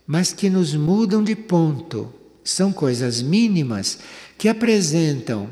mas 0.06 0.32
que 0.32 0.48
nos 0.48 0.74
mudam 0.74 1.24
de 1.24 1.34
ponto. 1.34 2.14
São 2.44 2.72
coisas 2.72 3.20
mínimas 3.20 3.98
que 4.38 4.48
apresentam 4.48 5.50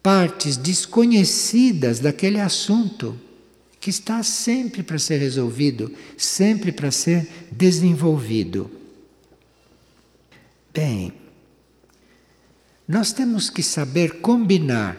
partes 0.00 0.56
desconhecidas 0.56 1.98
daquele 1.98 2.40
assunto 2.40 3.18
que 3.80 3.90
está 3.90 4.22
sempre 4.22 4.82
para 4.82 4.98
ser 4.98 5.18
resolvido, 5.18 5.92
sempre 6.16 6.70
para 6.70 6.90
ser 6.90 7.28
desenvolvido. 7.50 8.70
Bem, 10.72 11.12
nós 12.88 13.12
temos 13.12 13.50
que 13.50 13.62
saber 13.62 14.20
combinar 14.20 14.96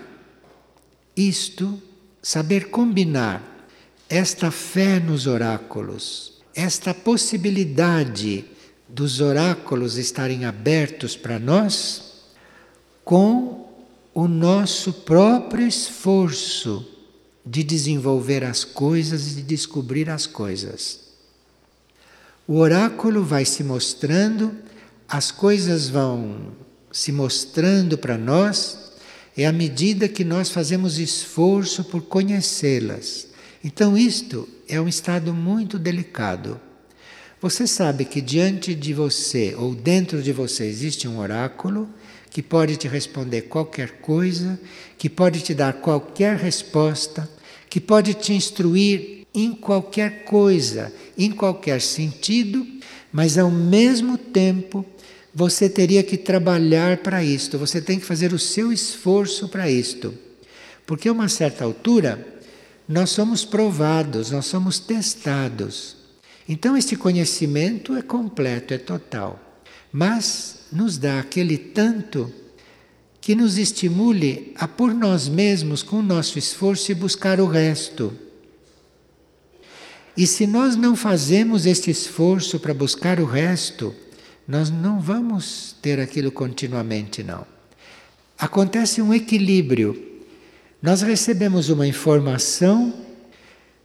isto, 1.17 1.81
saber 2.21 2.69
combinar 2.69 3.67
esta 4.07 4.51
fé 4.51 4.99
nos 4.99 5.27
oráculos 5.27 6.39
esta 6.59 6.93
possibilidade 6.93 8.43
dos 8.87 9.21
oráculos 9.21 9.97
estarem 9.97 10.43
abertos 10.43 11.15
para 11.15 11.39
nós 11.39 12.23
com 13.05 13.69
o 14.13 14.27
nosso 14.27 14.91
próprio 14.91 15.65
esforço 15.65 16.85
de 17.45 17.63
desenvolver 17.63 18.43
as 18.43 18.65
coisas 18.65 19.31
e 19.31 19.35
de 19.35 19.41
descobrir 19.43 20.09
as 20.09 20.27
coisas. 20.27 20.99
O 22.45 22.57
oráculo 22.57 23.23
vai 23.23 23.45
se 23.45 23.63
mostrando, 23.63 24.53
as 25.07 25.31
coisas 25.31 25.87
vão 25.87 26.51
se 26.91 27.11
mostrando 27.11 27.97
para 27.97 28.17
nós, 28.17 28.91
é 29.37 29.45
à 29.45 29.51
medida 29.51 30.07
que 30.07 30.23
nós 30.23 30.49
fazemos 30.49 30.97
esforço 30.97 31.83
por 31.83 32.01
conhecê-las. 32.01 33.27
Então, 33.63 33.97
isto 33.97 34.47
é 34.67 34.79
um 34.79 34.87
estado 34.87 35.33
muito 35.33 35.77
delicado. 35.77 36.59
Você 37.41 37.65
sabe 37.65 38.03
que 38.03 38.19
diante 38.19 38.75
de 38.75 38.93
você 38.93 39.55
ou 39.57 39.73
dentro 39.73 40.21
de 40.21 40.33
você 40.33 40.65
existe 40.65 41.07
um 41.07 41.19
oráculo 41.19 41.89
que 42.29 42.43
pode 42.43 42.75
te 42.75 42.87
responder 42.87 43.43
qualquer 43.43 44.01
coisa, 44.01 44.59
que 44.97 45.09
pode 45.09 45.41
te 45.41 45.53
dar 45.53 45.73
qualquer 45.73 46.35
resposta, 46.35 47.29
que 47.69 47.79
pode 47.79 48.13
te 48.13 48.33
instruir 48.33 49.25
em 49.33 49.53
qualquer 49.53 50.25
coisa, 50.25 50.93
em 51.17 51.31
qualquer 51.31 51.81
sentido, 51.81 52.65
mas 53.11 53.37
ao 53.37 53.49
mesmo 53.49 54.17
tempo 54.17 54.85
você 55.33 55.69
teria 55.69 56.03
que 56.03 56.17
trabalhar 56.17 56.97
para 56.97 57.23
isto, 57.23 57.57
você 57.57 57.81
tem 57.81 57.99
que 57.99 58.05
fazer 58.05 58.33
o 58.33 58.39
seu 58.39 58.71
esforço 58.71 59.47
para 59.47 59.69
isto. 59.69 60.13
Porque 60.85 61.07
a 61.07 61.11
uma 61.11 61.29
certa 61.29 61.63
altura, 61.63 62.25
nós 62.87 63.11
somos 63.11 63.45
provados, 63.45 64.31
nós 64.31 64.45
somos 64.45 64.79
testados. 64.79 65.95
Então, 66.47 66.75
este 66.75 66.95
conhecimento 66.95 67.95
é 67.95 68.01
completo, 68.01 68.73
é 68.73 68.77
total, 68.79 69.39
mas 69.91 70.61
nos 70.71 70.97
dá 70.97 71.19
aquele 71.19 71.57
tanto 71.57 72.33
que 73.21 73.35
nos 73.35 73.57
estimule 73.57 74.53
a 74.55 74.67
por 74.67 74.93
nós 74.93 75.27
mesmos, 75.27 75.83
com 75.83 75.97
o 75.97 76.01
nosso 76.01 76.39
esforço, 76.39 76.91
e 76.91 76.95
buscar 76.95 77.39
o 77.39 77.45
resto. 77.45 78.11
E 80.17 80.25
se 80.25 80.47
nós 80.47 80.75
não 80.75 80.95
fazemos 80.95 81.67
este 81.67 81.91
esforço 81.91 82.59
para 82.59 82.73
buscar 82.73 83.19
o 83.19 83.25
resto, 83.25 83.95
nós 84.49 84.69
não 84.69 84.99
vamos 84.99 85.77
ter 85.81 85.97
aquilo 85.97 86.29
continuamente, 86.29 87.23
não. 87.23 87.47
Acontece 88.37 89.01
um 89.01 89.13
equilíbrio 89.13 90.09
nós 90.81 91.01
recebemos 91.01 91.67
uma 91.67 91.85
informação, 91.85 92.93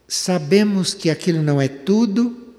sabemos 0.06 0.94
que 0.94 1.10
aquilo 1.10 1.42
não 1.42 1.60
é 1.60 1.66
tudo, 1.66 2.54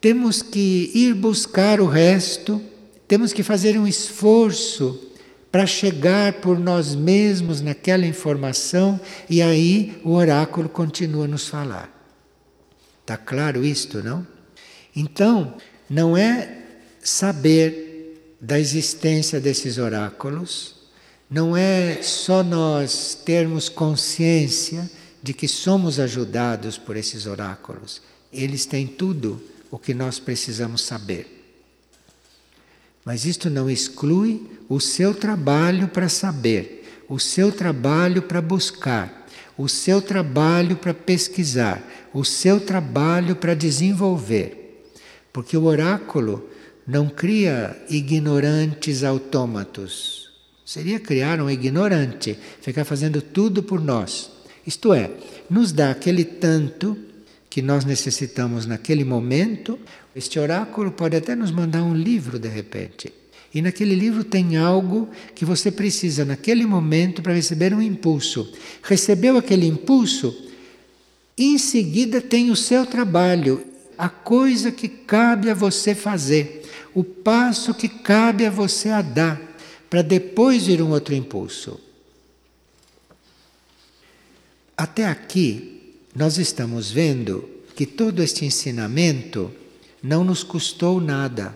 temos 0.00 0.42
que 0.42 0.92
ir 0.94 1.12
buscar 1.12 1.80
o 1.80 1.86
resto, 1.86 2.62
temos 3.08 3.32
que 3.32 3.42
fazer 3.42 3.76
um 3.76 3.88
esforço 3.88 5.08
para 5.50 5.66
chegar 5.66 6.34
por 6.34 6.56
nós 6.56 6.94
mesmos 6.94 7.60
naquela 7.60 8.06
informação 8.06 9.00
e 9.28 9.42
aí 9.42 10.00
o 10.04 10.12
oráculo 10.12 10.68
continua 10.68 11.24
a 11.24 11.28
nos 11.28 11.48
falar. 11.48 11.90
Está 13.00 13.16
claro 13.16 13.64
isto, 13.64 14.04
não? 14.04 14.24
Então, 14.94 15.56
não 15.88 16.16
é 16.16 16.58
saber 17.02 18.36
da 18.40 18.58
existência 18.58 19.40
desses 19.40 19.78
oráculos, 19.78 20.76
não 21.30 21.56
é 21.56 22.02
só 22.02 22.42
nós 22.42 23.14
termos 23.24 23.68
consciência 23.68 24.90
de 25.22 25.34
que 25.34 25.46
somos 25.46 26.00
ajudados 26.00 26.78
por 26.78 26.96
esses 26.96 27.26
oráculos. 27.26 28.02
Eles 28.32 28.64
têm 28.64 28.86
tudo 28.86 29.40
o 29.70 29.78
que 29.78 29.94
nós 29.94 30.18
precisamos 30.18 30.82
saber. 30.82 31.36
Mas 33.04 33.24
isto 33.24 33.48
não 33.48 33.70
exclui 33.70 34.58
o 34.68 34.80
seu 34.80 35.14
trabalho 35.14 35.88
para 35.88 36.08
saber, 36.08 37.04
o 37.08 37.18
seu 37.18 37.52
trabalho 37.52 38.22
para 38.22 38.40
buscar, 38.40 39.26
o 39.56 39.68
seu 39.68 40.02
trabalho 40.02 40.76
para 40.76 40.94
pesquisar, 40.94 41.82
o 42.12 42.24
seu 42.24 42.60
trabalho 42.60 43.36
para 43.36 43.54
desenvolver. 43.54 44.84
Porque 45.32 45.56
o 45.56 45.64
oráculo 45.64 46.48
não 46.90 47.08
cria 47.08 47.80
ignorantes 47.88 49.04
autômatos. 49.04 50.28
Seria 50.66 50.98
criar 50.98 51.40
um 51.40 51.48
ignorante, 51.48 52.36
ficar 52.60 52.84
fazendo 52.84 53.22
tudo 53.22 53.62
por 53.62 53.80
nós. 53.80 54.28
Isto 54.66 54.92
é, 54.92 55.08
nos 55.48 55.70
dá 55.70 55.92
aquele 55.92 56.24
tanto 56.24 56.98
que 57.48 57.62
nós 57.62 57.84
necessitamos 57.84 58.66
naquele 58.66 59.04
momento. 59.04 59.78
Este 60.16 60.40
oráculo 60.40 60.90
pode 60.90 61.16
até 61.16 61.36
nos 61.36 61.52
mandar 61.52 61.84
um 61.84 61.94
livro 61.94 62.40
de 62.40 62.48
repente. 62.48 63.12
E 63.54 63.62
naquele 63.62 63.94
livro 63.94 64.24
tem 64.24 64.56
algo 64.56 65.08
que 65.32 65.44
você 65.44 65.70
precisa 65.70 66.24
naquele 66.24 66.66
momento 66.66 67.22
para 67.22 67.34
receber 67.34 67.72
um 67.72 67.80
impulso. 67.80 68.52
Recebeu 68.82 69.36
aquele 69.36 69.66
impulso, 69.66 70.36
em 71.38 71.56
seguida 71.56 72.20
tem 72.20 72.50
o 72.50 72.56
seu 72.56 72.84
trabalho, 72.84 73.64
a 74.00 74.08
coisa 74.08 74.72
que 74.72 74.88
cabe 74.88 75.50
a 75.50 75.54
você 75.54 75.94
fazer, 75.94 76.59
o 76.94 77.04
passo 77.04 77.74
que 77.74 77.88
cabe 77.88 78.46
a 78.46 78.50
você 78.50 78.90
a 78.90 79.02
dar, 79.02 79.40
para 79.88 80.02
depois 80.02 80.66
vir 80.66 80.82
um 80.82 80.90
outro 80.90 81.14
impulso. 81.14 81.80
Até 84.76 85.06
aqui, 85.06 85.96
nós 86.14 86.38
estamos 86.38 86.90
vendo 86.90 87.48
que 87.74 87.86
todo 87.86 88.22
este 88.22 88.44
ensinamento 88.44 89.52
não 90.02 90.24
nos 90.24 90.42
custou 90.42 91.00
nada. 91.00 91.54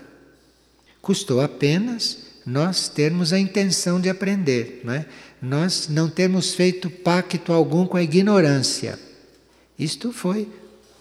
Custou 1.00 1.40
apenas 1.40 2.18
nós 2.46 2.88
termos 2.88 3.32
a 3.32 3.38
intenção 3.38 4.00
de 4.00 4.08
aprender, 4.08 4.82
não 4.84 4.92
é? 4.92 5.06
nós 5.40 5.88
não 5.88 6.08
termos 6.08 6.54
feito 6.54 6.88
pacto 6.88 7.52
algum 7.52 7.86
com 7.86 7.96
a 7.96 8.02
ignorância. 8.02 8.98
Isto 9.78 10.12
foi 10.12 10.48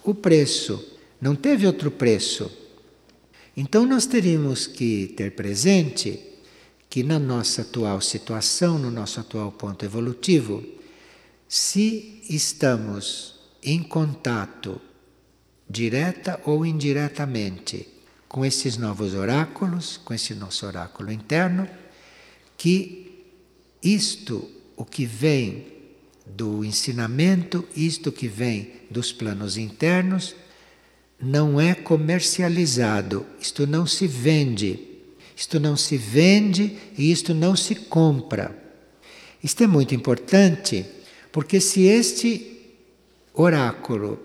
o 0.02 0.14
preço, 0.14 0.84
não 1.20 1.34
teve 1.34 1.66
outro 1.66 1.90
preço. 1.90 2.50
Então 3.56 3.86
nós 3.86 4.06
teríamos 4.06 4.66
que 4.66 5.08
ter 5.16 5.32
presente 5.32 6.20
que 6.90 7.02
na 7.02 7.18
nossa 7.18 7.62
atual 7.62 8.00
situação, 8.00 8.78
no 8.78 8.90
nosso 8.90 9.20
atual 9.20 9.52
ponto 9.52 9.84
evolutivo, 9.84 10.64
se 11.48 12.22
estamos 12.28 13.40
em 13.62 13.82
contato, 13.82 14.80
direta 15.68 16.40
ou 16.44 16.66
indiretamente, 16.66 17.88
com 18.28 18.44
esses 18.44 18.76
novos 18.76 19.14
oráculos, 19.14 19.96
com 20.04 20.12
esse 20.12 20.34
nosso 20.34 20.66
oráculo 20.66 21.12
interno, 21.12 21.68
que 22.56 23.24
isto, 23.82 24.50
o 24.76 24.84
que 24.84 25.06
vem 25.06 25.66
do 26.26 26.64
ensinamento, 26.64 27.66
isto 27.76 28.10
que 28.10 28.26
vem 28.26 28.72
dos 28.90 29.12
planos 29.12 29.56
internos, 29.56 30.34
não 31.24 31.58
é 31.60 31.74
comercializado, 31.74 33.24
isto 33.40 33.66
não 33.66 33.86
se 33.86 34.06
vende, 34.06 34.78
isto 35.34 35.58
não 35.58 35.76
se 35.76 35.96
vende 35.96 36.76
e 36.98 37.10
isto 37.10 37.32
não 37.32 37.56
se 37.56 37.74
compra. 37.74 38.56
Isto 39.42 39.64
é 39.64 39.66
muito 39.66 39.94
importante, 39.94 40.84
porque 41.32 41.60
se 41.60 41.82
este 41.82 42.60
oráculo 43.32 44.18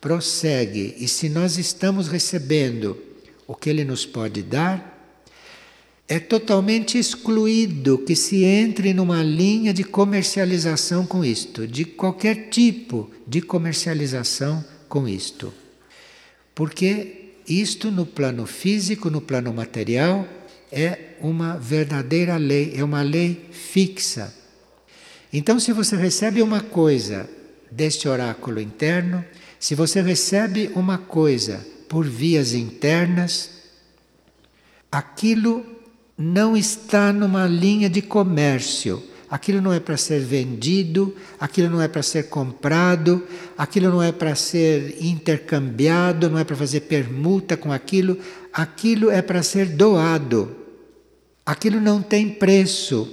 prossegue 0.00 0.96
e 0.98 1.08
se 1.08 1.28
nós 1.28 1.56
estamos 1.56 2.08
recebendo 2.08 2.96
o 3.46 3.54
que 3.54 3.70
ele 3.70 3.84
nos 3.84 4.04
pode 4.04 4.42
dar, 4.42 4.96
é 6.08 6.18
totalmente 6.18 6.98
excluído 6.98 7.98
que 7.98 8.16
se 8.16 8.42
entre 8.42 8.94
numa 8.94 9.22
linha 9.22 9.74
de 9.74 9.84
comercialização 9.84 11.06
com 11.06 11.24
isto, 11.24 11.66
de 11.66 11.84
qualquer 11.84 12.48
tipo 12.48 13.10
de 13.26 13.40
comercialização 13.40 14.64
com 14.88 15.06
isto. 15.06 15.52
Porque 16.58 17.34
isto 17.48 17.88
no 17.88 18.04
plano 18.04 18.44
físico, 18.44 19.08
no 19.08 19.20
plano 19.20 19.54
material, 19.54 20.26
é 20.72 21.14
uma 21.20 21.56
verdadeira 21.56 22.36
lei, 22.36 22.72
é 22.74 22.82
uma 22.82 23.00
lei 23.00 23.46
fixa. 23.52 24.34
Então, 25.32 25.60
se 25.60 25.72
você 25.72 25.94
recebe 25.94 26.42
uma 26.42 26.60
coisa 26.60 27.30
deste 27.70 28.08
oráculo 28.08 28.60
interno, 28.60 29.24
se 29.60 29.76
você 29.76 30.02
recebe 30.02 30.72
uma 30.74 30.98
coisa 30.98 31.64
por 31.88 32.04
vias 32.04 32.52
internas, 32.54 33.50
aquilo 34.90 35.64
não 36.18 36.56
está 36.56 37.12
numa 37.12 37.46
linha 37.46 37.88
de 37.88 38.02
comércio. 38.02 39.00
Aquilo 39.30 39.60
não 39.60 39.72
é 39.72 39.78
para 39.78 39.96
ser 39.96 40.20
vendido, 40.20 41.14
aquilo 41.38 41.68
não 41.68 41.82
é 41.82 41.88
para 41.88 42.02
ser 42.02 42.28
comprado, 42.28 43.26
aquilo 43.58 43.90
não 43.90 44.02
é 44.02 44.10
para 44.10 44.34
ser 44.34 44.96
intercambiado, 45.02 46.30
não 46.30 46.38
é 46.38 46.44
para 46.44 46.56
fazer 46.56 46.80
permuta 46.80 47.56
com 47.56 47.70
aquilo, 47.70 48.16
aquilo 48.52 49.10
é 49.10 49.20
para 49.20 49.42
ser 49.42 49.66
doado. 49.66 50.56
Aquilo 51.44 51.80
não 51.80 52.02
tem 52.02 52.30
preço. 52.30 53.06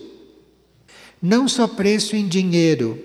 Não 1.22 1.48
só 1.48 1.68
preço 1.68 2.16
em 2.16 2.28
dinheiro, 2.28 2.98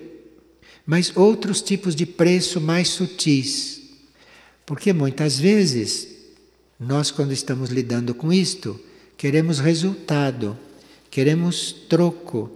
mas 0.85 1.15
outros 1.15 1.61
tipos 1.61 1.95
de 1.95 2.05
preço 2.05 2.61
mais 2.61 2.89
sutis. 2.89 3.81
Porque 4.65 4.93
muitas 4.93 5.37
vezes, 5.37 6.07
nós, 6.79 7.11
quando 7.11 7.31
estamos 7.31 7.69
lidando 7.69 8.13
com 8.13 8.31
isto, 8.31 8.79
queremos 9.17 9.59
resultado, 9.59 10.57
queremos 11.09 11.73
troco, 11.89 12.49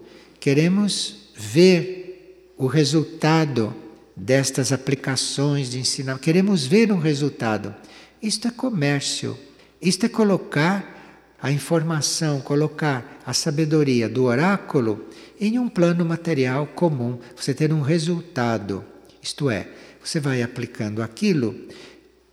queremos 0.45 1.31
ver 1.35 2.53
o 2.55 2.67
resultado 2.67 3.73
destas 4.15 4.71
aplicações 4.71 5.71
de 5.71 5.79
ensinar, 5.79 6.19
queremos 6.19 6.67
ver 6.67 6.91
um 6.91 6.99
resultado. 6.99 7.73
Isto 8.21 8.49
é 8.49 8.51
comércio, 8.51 9.35
isto 9.81 10.05
é 10.05 10.09
colocar 10.09 11.33
a 11.41 11.51
informação, 11.51 12.41
colocar 12.41 13.23
a 13.25 13.33
sabedoria 13.33 14.07
do 14.07 14.25
oráculo 14.25 15.05
em 15.41 15.57
um 15.57 15.67
plano 15.67 16.05
material 16.05 16.67
comum, 16.67 17.17
você 17.35 17.51
ter 17.51 17.73
um 17.73 17.81
resultado. 17.81 18.85
Isto 19.23 19.49
é, 19.49 19.67
você 19.99 20.19
vai 20.19 20.43
aplicando 20.43 21.01
aquilo 21.01 21.55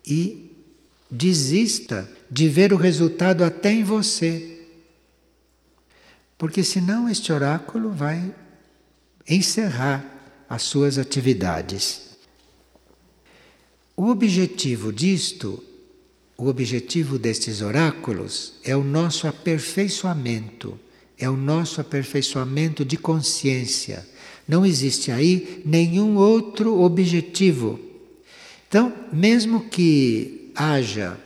e 0.06 0.50
desista 1.10 2.06
de 2.30 2.46
ver 2.46 2.74
o 2.74 2.76
resultado 2.76 3.42
até 3.42 3.72
em 3.72 3.82
você. 3.82 4.51
Porque 6.42 6.64
senão 6.64 7.08
este 7.08 7.32
oráculo 7.32 7.92
vai 7.92 8.34
encerrar 9.28 10.04
as 10.48 10.62
suas 10.62 10.98
atividades. 10.98 12.16
O 13.96 14.08
objetivo 14.08 14.92
disto, 14.92 15.62
o 16.36 16.48
objetivo 16.48 17.16
destes 17.16 17.62
oráculos 17.62 18.54
é 18.64 18.76
o 18.76 18.82
nosso 18.82 19.28
aperfeiçoamento, 19.28 20.76
é 21.16 21.30
o 21.30 21.36
nosso 21.36 21.80
aperfeiçoamento 21.80 22.84
de 22.84 22.96
consciência. 22.96 24.04
Não 24.48 24.66
existe 24.66 25.12
aí 25.12 25.62
nenhum 25.64 26.16
outro 26.16 26.80
objetivo. 26.80 27.78
Então, 28.66 28.92
mesmo 29.12 29.70
que 29.70 30.50
haja 30.56 31.16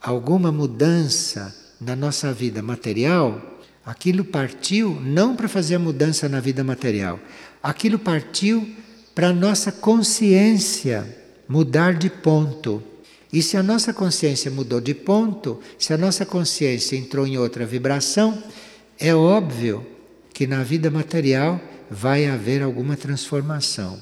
alguma 0.00 0.50
mudança 0.50 1.54
na 1.78 1.94
nossa 1.94 2.32
vida 2.32 2.62
material, 2.62 3.47
aquilo 3.88 4.22
partiu 4.22 5.00
não 5.00 5.34
para 5.34 5.48
fazer 5.48 5.76
a 5.76 5.78
mudança 5.78 6.28
na 6.28 6.40
vida 6.40 6.62
material, 6.62 7.18
aquilo 7.62 7.98
partiu 7.98 8.68
para 9.14 9.28
a 9.28 9.32
nossa 9.32 9.72
consciência 9.72 11.16
mudar 11.48 11.94
de 11.94 12.10
ponto. 12.10 12.82
E 13.32 13.40
se 13.40 13.56
a 13.56 13.62
nossa 13.62 13.94
consciência 13.94 14.50
mudou 14.50 14.78
de 14.78 14.92
ponto, 14.92 15.58
se 15.78 15.94
a 15.94 15.96
nossa 15.96 16.26
consciência 16.26 16.96
entrou 16.96 17.26
em 17.26 17.38
outra 17.38 17.64
vibração, 17.64 18.42
é 18.98 19.14
óbvio 19.14 19.86
que 20.34 20.46
na 20.46 20.62
vida 20.62 20.90
material 20.90 21.58
vai 21.90 22.26
haver 22.26 22.62
alguma 22.62 22.94
transformação. 22.94 23.98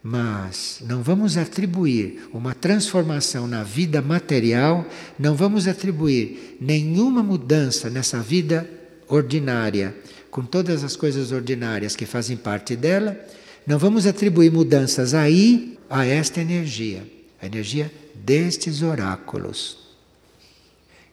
Mas 0.00 0.78
não 0.86 1.02
vamos 1.02 1.36
atribuir 1.36 2.28
uma 2.32 2.54
transformação 2.54 3.48
na 3.48 3.64
vida 3.64 4.00
material, 4.00 4.86
não 5.18 5.34
vamos 5.34 5.66
atribuir 5.66 6.56
nenhuma 6.60 7.24
mudança 7.24 7.90
nessa 7.90 8.20
vida 8.20 8.78
ordinária, 9.10 9.94
com 10.30 10.42
todas 10.44 10.84
as 10.84 10.96
coisas 10.96 11.32
ordinárias 11.32 11.96
que 11.96 12.06
fazem 12.06 12.36
parte 12.36 12.76
dela, 12.76 13.18
não 13.66 13.78
vamos 13.78 14.06
atribuir 14.06 14.50
mudanças 14.50 15.12
aí 15.12 15.78
a 15.90 16.06
esta 16.06 16.40
energia, 16.40 17.06
a 17.42 17.46
energia 17.46 17.92
destes 18.14 18.82
oráculos. 18.82 19.78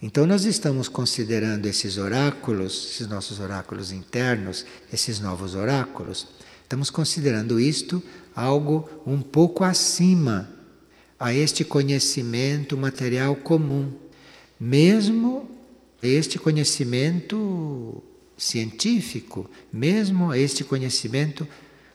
Então 0.01 0.27
nós 0.27 0.45
estamos 0.45 0.87
considerando 0.87 1.65
esses 1.65 1.97
oráculos, 1.97 2.91
esses 2.91 3.07
nossos 3.07 3.39
oráculos 3.39 3.91
internos, 3.91 4.63
esses 4.93 5.19
novos 5.19 5.55
oráculos, 5.55 6.27
estamos 6.61 6.91
considerando 6.91 7.59
isto 7.59 8.01
algo 8.35 8.87
um 9.05 9.19
pouco 9.19 9.63
acima 9.63 10.47
a 11.19 11.33
este 11.33 11.63
conhecimento 11.63 12.77
material 12.77 13.35
comum, 13.35 13.91
mesmo 14.59 15.56
este 16.01 16.37
conhecimento 16.37 18.03
científico, 18.37 19.49
mesmo 19.71 20.33
este 20.33 20.63
conhecimento 20.63 21.47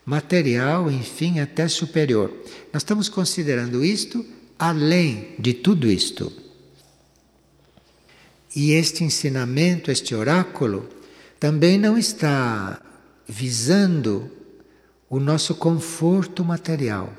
material, 0.05 0.91
enfim, 0.91 1.39
até 1.41 1.69
superior. 1.69 2.33
Nós 2.73 2.83
estamos 2.83 3.09
considerando 3.09 3.85
isto 3.85 4.25
além 4.59 5.35
de 5.39 5.55
tudo 5.55 5.91
isto. 5.91 6.33
E 8.55 8.73
este 8.73 9.05
ensinamento, 9.05 9.91
este 9.91 10.15
oráculo, 10.15 10.89
também 11.41 11.79
não 11.79 11.97
está 11.97 12.81
visando 13.27 14.31
o 15.09 15.19
nosso 15.19 15.55
conforto 15.55 16.45
material. 16.45 17.13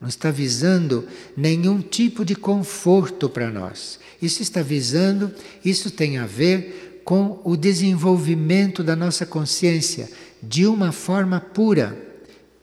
Não 0.00 0.08
está 0.08 0.30
visando 0.30 1.06
nenhum 1.36 1.82
tipo 1.82 2.24
de 2.24 2.34
conforto 2.34 3.28
para 3.28 3.50
nós. 3.50 4.00
Isso 4.20 4.40
está 4.40 4.62
visando, 4.62 5.30
isso 5.64 5.90
tem 5.90 6.16
a 6.16 6.26
ver 6.26 7.02
com 7.04 7.40
o 7.44 7.56
desenvolvimento 7.56 8.82
da 8.82 8.96
nossa 8.96 9.26
consciência 9.26 10.08
de 10.42 10.66
uma 10.66 10.90
forma 10.90 11.40
pura. 11.40 11.96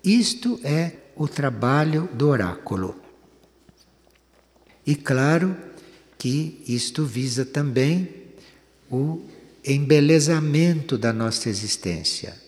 Isto 0.03 0.59
é 0.63 0.93
o 1.15 1.27
trabalho 1.27 2.09
do 2.13 2.27
oráculo. 2.27 2.95
E 4.85 4.95
claro 4.95 5.55
que 6.17 6.63
isto 6.67 7.05
visa 7.05 7.45
também 7.45 8.09
o 8.89 9.21
embelezamento 9.63 10.97
da 10.97 11.11
nossa 11.11 11.49
existência. 11.49 12.46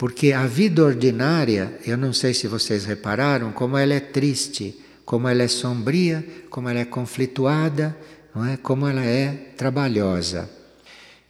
Porque 0.00 0.32
a 0.32 0.46
vida 0.46 0.82
ordinária, 0.82 1.78
eu 1.84 1.94
não 1.94 2.10
sei 2.10 2.32
se 2.32 2.48
vocês 2.48 2.86
repararam 2.86 3.52
como 3.52 3.76
ela 3.76 3.92
é 3.92 4.00
triste, 4.00 4.74
como 5.04 5.28
ela 5.28 5.42
é 5.42 5.46
sombria, 5.46 6.26
como 6.48 6.70
ela 6.70 6.78
é 6.80 6.86
conflituada, 6.86 7.94
não 8.34 8.46
é? 8.46 8.56
Como 8.56 8.86
ela 8.86 9.04
é 9.04 9.52
trabalhosa. 9.58 10.48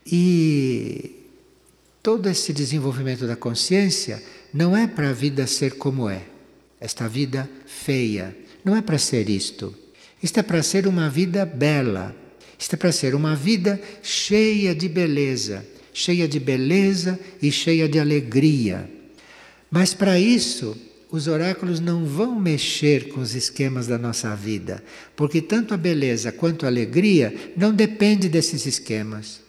E 0.06 1.16
todo 2.00 2.28
esse 2.28 2.52
desenvolvimento 2.52 3.26
da 3.26 3.34
consciência 3.34 4.22
não 4.54 4.76
é 4.76 4.86
para 4.86 5.10
a 5.10 5.12
vida 5.12 5.48
ser 5.48 5.72
como 5.72 6.08
é, 6.08 6.22
esta 6.80 7.08
vida 7.08 7.50
feia, 7.66 8.36
não 8.64 8.76
é 8.76 8.82
para 8.82 8.98
ser 8.98 9.28
isto. 9.28 9.74
Isto 10.22 10.38
é 10.38 10.42
para 10.44 10.62
ser 10.62 10.86
uma 10.86 11.10
vida 11.10 11.44
bela, 11.44 12.14
isto 12.56 12.74
é 12.74 12.76
para 12.76 12.92
ser 12.92 13.16
uma 13.16 13.34
vida 13.34 13.80
cheia 14.00 14.72
de 14.76 14.88
beleza, 14.88 15.66
cheia 15.92 16.28
de 16.28 16.38
beleza 16.38 17.18
e 17.40 17.50
cheia 17.50 17.88
de 17.88 17.98
alegria. 17.98 18.88
Mas 19.70 19.94
para 19.94 20.18
isso, 20.18 20.76
os 21.10 21.26
oráculos 21.26 21.80
não 21.80 22.04
vão 22.04 22.38
mexer 22.38 23.08
com 23.08 23.20
os 23.20 23.34
esquemas 23.34 23.86
da 23.86 23.98
nossa 23.98 24.34
vida, 24.34 24.82
porque 25.16 25.40
tanto 25.40 25.74
a 25.74 25.76
beleza 25.76 26.30
quanto 26.30 26.64
a 26.64 26.68
alegria 26.68 27.52
não 27.56 27.72
depende 27.72 28.28
desses 28.28 28.66
esquemas. 28.66 29.40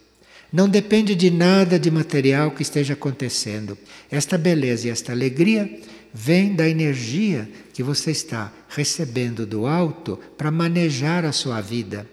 Não 0.52 0.68
depende 0.68 1.16
de 1.16 1.32
nada 1.32 1.80
de 1.80 1.90
material 1.90 2.52
que 2.52 2.62
esteja 2.62 2.94
acontecendo. 2.94 3.78
Esta 4.12 4.38
beleza 4.38 4.88
e 4.88 4.92
esta 4.92 5.14
alegria 5.14 5.80
vem 6.14 6.54
da 6.54 6.68
energia 6.68 7.50
que 7.74 7.82
você 7.82 8.12
está 8.12 8.52
recebendo 8.68 9.46
do 9.46 9.66
alto 9.66 10.20
para 10.38 10.52
manejar 10.52 11.24
a 11.24 11.32
sua 11.32 11.62
vida. 11.62 12.06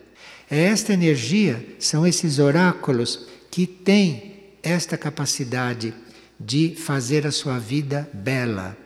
É 0.49 0.65
esta 0.65 0.93
energia, 0.93 1.65
são 1.81 2.07
esses 2.07 2.39
oráculos 2.39 3.27
que 3.59 3.67
têm 3.67 4.35
esta 4.63 4.97
capacidade 4.97 5.93
de 6.39 6.77
fazer 6.77 7.27
a 7.27 7.33
sua 7.33 7.59
vida 7.59 8.09
bela, 8.15 8.79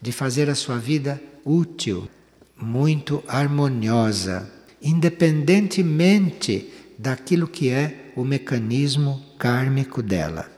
de 0.00 0.12
fazer 0.12 0.48
a 0.48 0.54
sua 0.54 0.78
vida 0.78 1.22
útil, 1.44 2.08
muito 2.56 3.22
harmoniosa, 3.28 4.50
independentemente 4.80 6.72
daquilo 6.98 7.46
que 7.46 7.68
é 7.68 8.12
o 8.16 8.24
mecanismo 8.24 9.22
kármico 9.38 10.02
dela. 10.02 10.50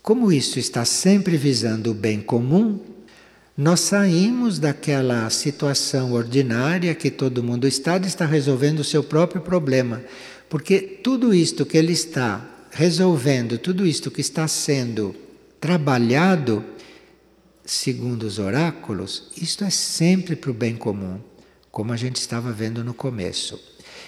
Como 0.00 0.32
isso 0.32 0.58
está 0.58 0.86
sempre 0.86 1.36
visando 1.36 1.90
o 1.90 1.94
bem 1.94 2.22
comum, 2.22 2.80
nós 3.54 3.80
saímos 3.80 4.58
daquela 4.58 5.28
situação 5.28 6.14
ordinária 6.14 6.94
que 6.94 7.10
todo 7.10 7.42
mundo 7.42 7.68
está 7.68 7.98
de 7.98 8.08
estar 8.08 8.24
resolvendo 8.24 8.80
o 8.80 8.84
seu 8.84 9.04
próprio 9.04 9.42
problema, 9.42 10.02
porque 10.52 10.82
tudo 10.82 11.32
isto 11.32 11.64
que 11.64 11.78
ele 11.78 11.94
está 11.94 12.46
resolvendo, 12.72 13.56
tudo 13.56 13.86
isto 13.86 14.10
que 14.10 14.20
está 14.20 14.46
sendo 14.46 15.16
trabalhado, 15.58 16.62
segundo 17.64 18.24
os 18.24 18.38
oráculos, 18.38 19.30
isto 19.34 19.64
é 19.64 19.70
sempre 19.70 20.36
para 20.36 20.50
o 20.50 20.54
bem 20.54 20.76
comum, 20.76 21.18
como 21.70 21.90
a 21.90 21.96
gente 21.96 22.16
estava 22.16 22.52
vendo 22.52 22.84
no 22.84 22.92
começo. 22.92 23.58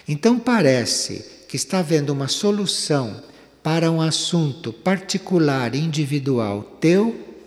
Então 0.07 0.39
parece 0.39 1.25
que 1.49 1.57
está 1.57 1.79
havendo 1.79 2.13
uma 2.13 2.29
solução 2.29 3.23
para 3.63 3.91
um 3.91 4.03
assunto 4.03 4.71
particular, 4.71 5.75
individual 5.75 6.77
teu, 6.79 7.39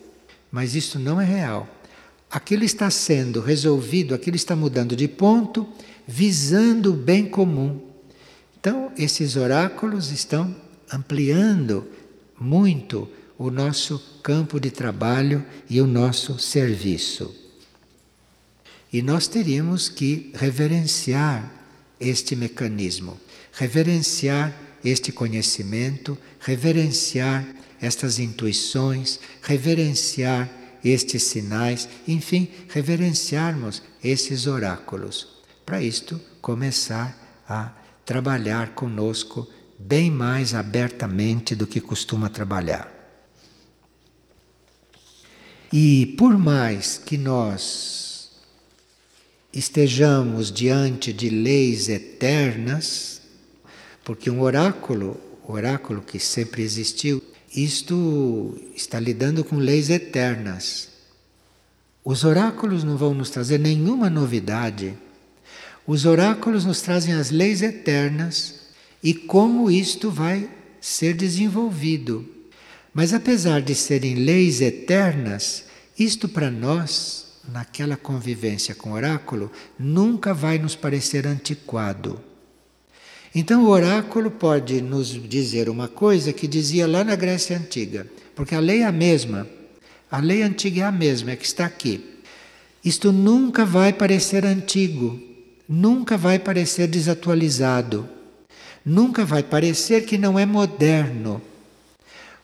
mas 0.52 0.74
isso 0.74 0.98
não 0.98 1.22
é 1.22 1.24
real. 1.24 1.70
Aquilo 2.32 2.64
está 2.64 2.90
sendo 2.90 3.42
resolvido, 3.42 4.16
aquilo 4.16 4.36
está 4.36 4.56
mudando 4.56 4.96
de 4.96 5.08
ponto, 5.08 5.68
visando 6.08 6.94
o 6.94 6.98
bem 6.98 7.28
comum. 7.28 7.87
Então, 8.68 8.92
esses 8.98 9.38
oráculos 9.38 10.12
estão 10.12 10.54
ampliando 10.92 11.88
muito 12.38 13.08
o 13.38 13.50
nosso 13.50 13.98
campo 14.22 14.60
de 14.60 14.70
trabalho 14.70 15.46
e 15.70 15.80
o 15.80 15.88
nosso 15.88 16.38
serviço. 16.38 17.34
E 18.92 19.02
nós 19.02 19.26
teríamos 19.26 19.88
que 19.88 20.34
reverenciar 20.36 21.50
este 21.98 22.36
mecanismo, 22.36 23.18
reverenciar 23.54 24.54
este 24.84 25.14
conhecimento, 25.14 26.18
reverenciar 26.38 27.48
estas 27.80 28.20
intuições, 28.20 29.18
reverenciar 29.44 30.50
estes 30.84 31.24
sinais, 31.24 31.88
enfim, 32.06 32.50
reverenciarmos 32.68 33.82
esses 34.04 34.46
oráculos. 34.46 35.26
Para 35.66 35.82
isto, 35.82 36.20
começar 36.42 37.18
a 37.48 37.87
trabalhar 38.08 38.74
conosco 38.74 39.46
bem 39.78 40.10
mais 40.10 40.56
abertamente 40.56 41.54
do 41.54 41.68
que 41.68 41.82
costuma 41.82 42.30
trabalhar. 42.30 42.90
E 45.74 46.16
por 46.18 46.38
mais 46.38 46.98
que 46.98 47.18
nós 47.18 48.32
estejamos 49.52 50.54
diante 50.54 51.12
de 51.12 51.30
leis 51.30 51.90
eternas, 51.90 53.22
porque 54.06 54.30
um 54.30 54.40
oráculo, 54.40 55.20
o 55.46 55.52
oráculo 55.52 56.02
que 56.02 56.18
sempre 56.18 56.64
existiu, 56.64 57.22
isto 57.54 58.58
está 58.74 59.02
lidando 59.02 59.44
com 59.44 59.58
leis 59.58 59.90
eternas. 59.90 60.88
Os 62.06 62.24
oráculos 62.24 62.86
não 62.86 62.96
vão 62.96 63.14
nos 63.14 63.30
trazer 63.30 63.60
nenhuma 63.60 64.10
novidade. 64.10 64.98
Os 65.88 66.06
oráculos 66.06 66.66
nos 66.66 66.82
trazem 66.82 67.14
as 67.14 67.32
leis 67.32 67.62
eternas 67.62 68.56
e 69.02 69.14
como 69.14 69.72
isto 69.72 70.12
vai 70.12 70.50
ser 70.82 71.14
desenvolvido. 71.14 72.28
Mas 72.94 73.14
apesar 73.14 73.62
de 73.62 73.74
serem 73.74 74.16
leis 74.16 74.60
eternas, 74.60 75.64
isto 75.98 76.28
para 76.28 76.52
nós, 76.52 77.40
naquela 77.48 77.96
convivência 77.96 78.76
com 78.76 78.90
o 78.90 78.94
oráculo, 78.96 79.50
nunca 79.80 80.34
vai 80.34 80.58
nos 80.60 80.76
parecer 80.76 81.26
antiquado. 81.26 82.22
Então 83.34 83.64
o 83.64 83.70
oráculo 83.70 84.30
pode 84.30 84.82
nos 84.82 85.10
dizer 85.10 85.70
uma 85.70 85.88
coisa 85.88 86.34
que 86.34 86.48
dizia 86.48 86.86
lá 86.86 87.04
na 87.04 87.16
Grécia 87.16 87.58
Antiga, 87.58 88.06
porque 88.36 88.56
a 88.56 88.60
lei 88.60 88.82
é 88.82 88.86
a 88.86 88.92
mesma, 88.92 89.48
a 90.12 90.20
lei 90.20 90.42
antiga 90.42 90.82
é 90.82 90.86
a 90.86 90.92
mesma, 90.92 91.32
é 91.32 91.36
que 91.36 91.46
está 91.46 91.66
aqui. 91.66 92.18
Isto 92.84 93.12
nunca 93.12 93.66
vai 93.66 93.94
parecer 93.94 94.46
antigo, 94.46 95.27
nunca 95.68 96.18
vai 96.18 96.40
parecer 96.40 96.88
desatualizado. 96.88 98.08
Nunca 98.86 99.26
vai 99.26 99.44
parecer 99.44 100.06
que 100.06 100.18
não 100.18 100.40
é 100.40 100.46
moderno. 100.46 101.42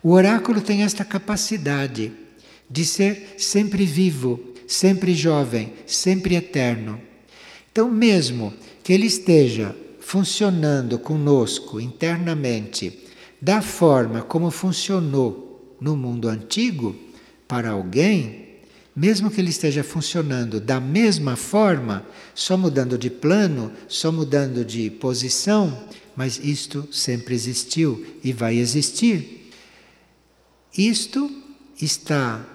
O 0.02 0.12
oráculo 0.12 0.60
tem 0.60 0.84
esta 0.84 1.06
capacidade 1.06 2.12
de 2.70 2.84
ser 2.84 3.36
sempre 3.38 3.86
vivo, 3.86 4.40
sempre 4.68 5.14
jovem, 5.14 5.74
sempre 5.88 6.36
eterno. 6.36 7.00
Então, 7.72 7.90
mesmo 7.90 8.54
que 8.84 8.92
ele 8.92 9.06
esteja 9.06 9.76
funcionando 10.02 11.00
conosco 11.00 11.80
internamente 11.80 13.00
da 13.42 13.62
forma 13.62 14.22
como 14.22 14.52
funcionou 14.52 15.76
no 15.80 15.96
mundo 15.96 16.28
antigo, 16.28 16.96
para 17.48 17.72
alguém, 17.72 18.43
mesmo 18.96 19.32
que 19.32 19.42
ele 19.42 19.50
esteja 19.50 19.84
funcionando 19.84 20.60
da 20.60 20.80
mesma 20.80 21.36
forma, 21.36 22.06
só 22.36 22.56
mudando 22.56 22.98
de 22.98 23.10
plano, 23.10 23.72
só 23.88 24.12
mudando 24.12 24.64
de 24.64 24.90
posição, 24.90 25.84
mas 26.16 26.40
isto 26.44 26.88
sempre 26.92 27.34
existiu 27.34 28.06
e 28.24 28.32
vai 28.32 28.56
existir. 28.58 29.50
Isto 30.78 31.30
está 31.82 32.46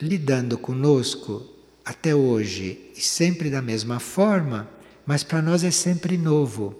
lidando 0.00 0.58
conosco 0.58 1.48
até 1.84 2.14
hoje 2.14 2.78
e 2.96 3.00
sempre 3.00 3.48
da 3.48 3.62
mesma 3.62 4.00
forma, 4.00 4.68
mas 5.06 5.22
para 5.22 5.40
nós 5.40 5.62
é 5.62 5.70
sempre 5.70 6.16
novo. 6.16 6.74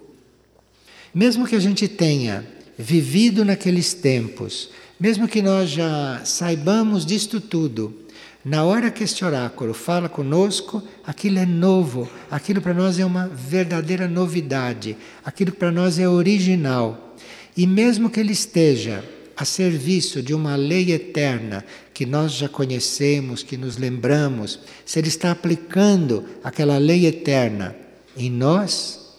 Mesmo 1.13 1.47
que 1.47 1.55
a 1.55 1.59
gente 1.59 1.87
tenha 1.87 2.45
vivido 2.77 3.45
naqueles 3.45 3.93
tempos, 3.93 4.69
mesmo 4.99 5.27
que 5.27 5.41
nós 5.41 5.69
já 5.69 6.21
saibamos 6.25 7.05
disto 7.05 7.39
tudo, 7.39 8.04
na 8.45 8.63
hora 8.63 8.91
que 8.91 9.03
este 9.03 9.25
oráculo 9.25 9.73
fala 9.73 10.07
conosco, 10.07 10.83
aquilo 11.03 11.39
é 11.39 11.47
novo, 11.47 12.07
aquilo 12.29 12.61
para 12.61 12.75
nós 12.75 12.99
é 12.99 13.05
uma 13.05 13.27
verdadeira 13.27 14.07
novidade, 14.07 14.95
aquilo 15.25 15.51
para 15.51 15.71
nós 15.71 15.97
é 15.97 16.07
original. 16.07 17.15
E 17.57 17.65
mesmo 17.65 18.07
que 18.07 18.19
ele 18.19 18.33
esteja 18.33 19.03
a 19.35 19.43
serviço 19.43 20.21
de 20.21 20.31
uma 20.31 20.55
lei 20.55 20.91
eterna 20.91 21.65
que 21.91 22.05
nós 22.05 22.33
já 22.33 22.47
conhecemos, 22.47 23.41
que 23.41 23.57
nos 23.57 23.77
lembramos, 23.77 24.59
se 24.85 24.99
ele 24.99 25.07
está 25.07 25.31
aplicando 25.31 26.23
aquela 26.43 26.77
lei 26.77 27.07
eterna 27.07 27.75
em 28.15 28.29
nós, 28.29 29.17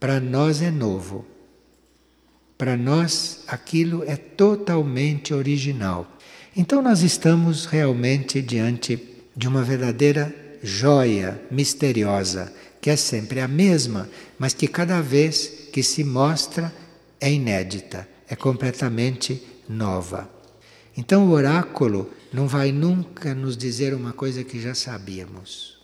para 0.00 0.18
nós 0.18 0.62
é 0.62 0.70
novo. 0.70 1.26
Para 2.56 2.74
nós 2.74 3.44
aquilo 3.46 4.02
é 4.06 4.16
totalmente 4.16 5.34
original. 5.34 6.06
Então 6.54 6.82
nós 6.82 7.00
estamos 7.00 7.64
realmente 7.64 8.42
diante 8.42 9.02
de 9.34 9.48
uma 9.48 9.62
verdadeira 9.62 10.34
joia 10.62 11.40
misteriosa, 11.50 12.52
que 12.78 12.90
é 12.90 12.96
sempre 12.96 13.40
a 13.40 13.48
mesma, 13.48 14.08
mas 14.38 14.52
que 14.52 14.68
cada 14.68 15.00
vez 15.00 15.68
que 15.72 15.82
se 15.82 16.04
mostra 16.04 16.72
é 17.18 17.32
inédita, 17.32 18.06
é 18.28 18.36
completamente 18.36 19.42
nova. 19.66 20.28
Então 20.94 21.26
o 21.26 21.30
oráculo 21.30 22.10
não 22.30 22.46
vai 22.46 22.70
nunca 22.70 23.34
nos 23.34 23.56
dizer 23.56 23.94
uma 23.94 24.12
coisa 24.12 24.44
que 24.44 24.60
já 24.60 24.74
sabíamos. 24.74 25.78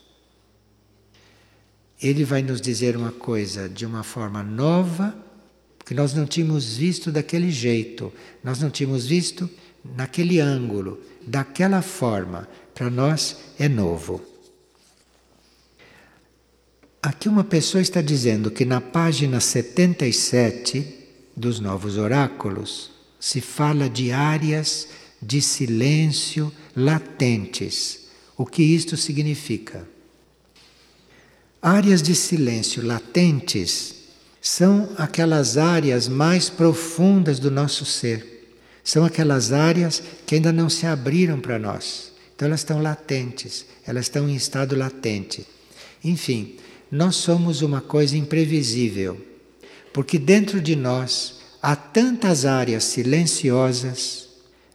Ele 2.00 2.24
vai 2.24 2.42
nos 2.42 2.60
dizer 2.60 2.94
uma 2.94 3.10
coisa 3.10 3.68
de 3.70 3.86
uma 3.86 4.02
forma 4.02 4.42
nova, 4.42 5.16
que 5.84 5.94
nós 5.94 6.12
não 6.12 6.26
tínhamos 6.26 6.76
visto 6.76 7.10
daquele 7.10 7.50
jeito, 7.50 8.12
nós 8.44 8.60
não 8.60 8.68
tínhamos 8.68 9.06
visto 9.06 9.48
naquele 9.84 10.40
ângulo, 10.40 11.00
daquela 11.26 11.82
forma, 11.82 12.48
para 12.74 12.90
nós 12.90 13.36
é 13.58 13.68
novo. 13.68 14.22
Aqui 17.02 17.28
uma 17.28 17.44
pessoa 17.44 17.80
está 17.80 18.02
dizendo 18.02 18.50
que 18.50 18.64
na 18.64 18.80
página 18.80 19.40
77 19.40 20.94
dos 21.36 21.60
Novos 21.60 21.96
Oráculos 21.96 22.90
se 23.20 23.40
fala 23.40 23.88
de 23.88 24.10
áreas 24.10 24.88
de 25.20 25.40
silêncio 25.40 26.52
latentes. 26.76 28.08
O 28.36 28.44
que 28.44 28.62
isto 28.62 28.96
significa? 28.96 29.88
Áreas 31.60 32.02
de 32.02 32.14
silêncio 32.14 32.84
latentes 32.84 33.94
são 34.40 34.90
aquelas 34.96 35.56
áreas 35.56 36.08
mais 36.08 36.48
profundas 36.48 37.38
do 37.38 37.50
nosso 37.50 37.84
ser 37.84 38.37
são 38.88 39.04
aquelas 39.04 39.52
áreas 39.52 40.02
que 40.24 40.36
ainda 40.36 40.50
não 40.50 40.70
se 40.70 40.86
abriram 40.86 41.38
para 41.38 41.58
nós. 41.58 42.10
Então 42.34 42.48
elas 42.48 42.60
estão 42.60 42.80
latentes, 42.80 43.66
elas 43.86 44.06
estão 44.06 44.26
em 44.26 44.34
estado 44.34 44.74
latente. 44.74 45.46
Enfim, 46.02 46.56
nós 46.90 47.16
somos 47.16 47.60
uma 47.60 47.82
coisa 47.82 48.16
imprevisível, 48.16 49.20
porque 49.92 50.18
dentro 50.18 50.58
de 50.58 50.74
nós 50.74 51.34
há 51.60 51.76
tantas 51.76 52.46
áreas 52.46 52.82
silenciosas, 52.84 54.26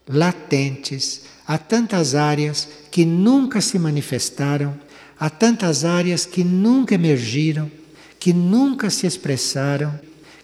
latentes, 0.07 1.21
há 1.47 1.57
tantas 1.57 2.13
áreas 2.13 2.67
que 2.91 3.03
nunca 3.05 3.61
se 3.61 3.79
manifestaram, 3.79 4.79
há 5.19 5.27
tantas 5.27 5.83
áreas 5.83 6.23
que 6.23 6.43
nunca 6.43 6.93
emergiram, 6.93 7.71
que 8.19 8.31
nunca 8.31 8.91
se 8.91 9.07
expressaram, 9.07 9.99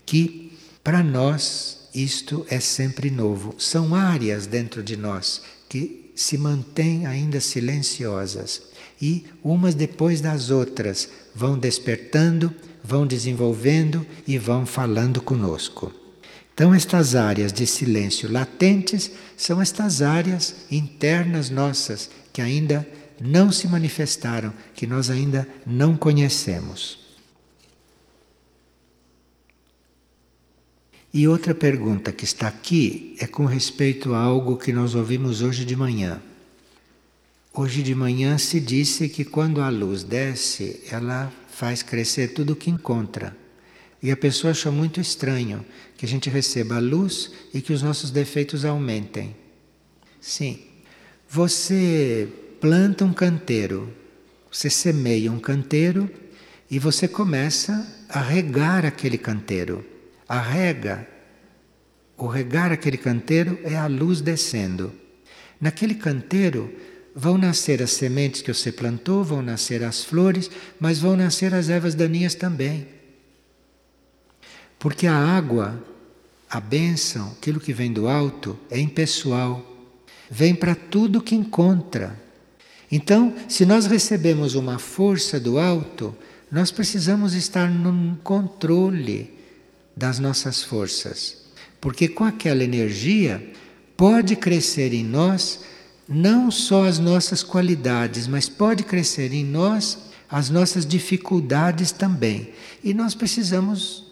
que 0.07 0.57
para 0.83 1.03
nós 1.03 1.78
isto 1.93 2.45
é 2.49 2.59
sempre 2.59 3.09
novo. 3.09 3.55
São 3.57 3.95
áreas 3.95 4.45
dentro 4.45 4.83
de 4.83 4.95
nós 4.95 5.41
que 5.67 6.11
se 6.15 6.37
mantêm 6.37 7.05
ainda 7.05 7.39
silenciosas 7.39 8.61
e 9.01 9.25
umas 9.43 9.73
depois 9.73 10.19
das 10.19 10.49
outras 10.49 11.09
vão 11.33 11.57
despertando, 11.57 12.53
vão 12.83 13.07
desenvolvendo 13.07 14.05
e 14.27 14.37
vão 14.37 14.65
falando 14.65 15.21
conosco. 15.21 15.93
Então, 16.53 16.73
estas 16.73 17.15
áreas 17.15 17.53
de 17.53 17.65
silêncio 17.65 18.29
latentes 18.29 19.09
são 19.37 19.61
estas 19.61 20.01
áreas 20.01 20.55
internas 20.69 21.49
nossas 21.49 22.09
que 22.33 22.41
ainda 22.41 22.85
não 23.21 23.51
se 23.51 23.67
manifestaram, 23.67 24.53
que 24.75 24.85
nós 24.85 25.09
ainda 25.09 25.47
não 25.65 25.95
conhecemos. 25.95 27.08
E 31.11 31.27
outra 31.27 31.55
pergunta 31.55 32.11
que 32.11 32.23
está 32.23 32.47
aqui 32.47 33.15
é 33.19 33.25
com 33.25 33.45
respeito 33.45 34.13
a 34.13 34.19
algo 34.19 34.57
que 34.57 34.71
nós 34.71 34.93
ouvimos 34.93 35.41
hoje 35.41 35.65
de 35.65 35.75
manhã. 35.75 36.21
Hoje 37.51 37.81
de 37.81 37.95
manhã 37.95 38.37
se 38.37 38.59
disse 38.59 39.09
que 39.09 39.25
quando 39.25 39.59
a 39.59 39.69
luz 39.69 40.03
desce, 40.03 40.81
ela 40.91 41.33
faz 41.49 41.81
crescer 41.81 42.33
tudo 42.33 42.53
o 42.53 42.55
que 42.55 42.69
encontra. 42.69 43.35
E 44.03 44.11
a 44.11 44.17
pessoa 44.17 44.51
achou 44.51 44.71
muito 44.71 45.01
estranho 45.01 45.65
que 45.97 46.05
a 46.05 46.07
gente 46.07 46.29
receba 46.29 46.75
a 46.75 46.79
luz 46.79 47.31
e 47.53 47.59
que 47.59 47.73
os 47.73 47.81
nossos 47.81 48.11
defeitos 48.11 48.63
aumentem. 48.63 49.35
Sim, 50.21 50.59
você 51.27 52.29
planta 52.61 53.03
um 53.03 53.13
canteiro, 53.13 53.91
você 54.51 54.69
semeia 54.69 55.31
um 55.31 55.39
canteiro 55.39 56.09
e 56.69 56.77
você 56.77 57.07
começa 57.07 58.05
a 58.07 58.21
regar 58.21 58.85
aquele 58.85 59.17
canteiro. 59.17 59.83
A 60.29 60.39
rega, 60.39 61.07
o 62.15 62.27
regar 62.27 62.71
aquele 62.71 62.97
canteiro 62.97 63.57
é 63.63 63.75
a 63.75 63.87
luz 63.87 64.21
descendo. 64.21 64.93
Naquele 65.59 65.95
canteiro 65.95 66.71
vão 67.15 67.35
nascer 67.35 67.81
as 67.81 67.89
sementes 67.93 68.43
que 68.43 68.53
você 68.53 68.71
plantou, 68.71 69.23
vão 69.23 69.41
nascer 69.41 69.83
as 69.83 70.03
flores, 70.03 70.51
mas 70.79 70.99
vão 70.99 71.17
nascer 71.17 71.51
as 71.51 71.67
ervas 71.67 71.95
daninhas 71.95 72.35
também. 72.35 72.87
Porque 74.77 75.07
a 75.07 75.15
água, 75.15 75.83
a 76.47 76.59
bênção, 76.59 77.31
aquilo 77.31 77.59
que 77.59 77.73
vem 77.73 77.91
do 77.91 78.07
alto, 78.07 78.55
é 78.69 78.79
impessoal. 78.79 79.65
Vem 80.29 80.53
para 80.53 80.75
tudo 80.75 81.23
que 81.23 81.33
encontra. 81.33 82.15
Então, 82.91 83.33
se 83.47 83.65
nós 83.65 83.87
recebemos 83.87 84.53
uma 84.53 84.77
força 84.77 85.39
do 85.39 85.57
alto, 85.57 86.15
nós 86.51 86.69
precisamos 86.69 87.33
estar 87.33 87.67
no 87.67 88.15
controle 88.17 89.38
das 89.95 90.19
nossas 90.19 90.63
forças. 90.63 91.37
Porque 91.81 92.07
com 92.07 92.23
aquela 92.23 92.63
energia 92.63 93.51
pode 93.95 94.35
crescer 94.35 94.93
em 94.93 95.03
nós 95.03 95.61
não 96.07 96.49
só 96.49 96.85
as 96.85 96.97
nossas 96.97 97.43
qualidades, 97.43 98.27
mas 98.27 98.49
pode 98.49 98.83
crescer 98.83 99.31
em 99.31 99.45
nós 99.45 100.09
as 100.29 100.49
nossas 100.49 100.85
dificuldades 100.85 101.91
também. 101.91 102.49
E 102.83 102.93
nós 102.93 103.13
precisamos 103.13 104.05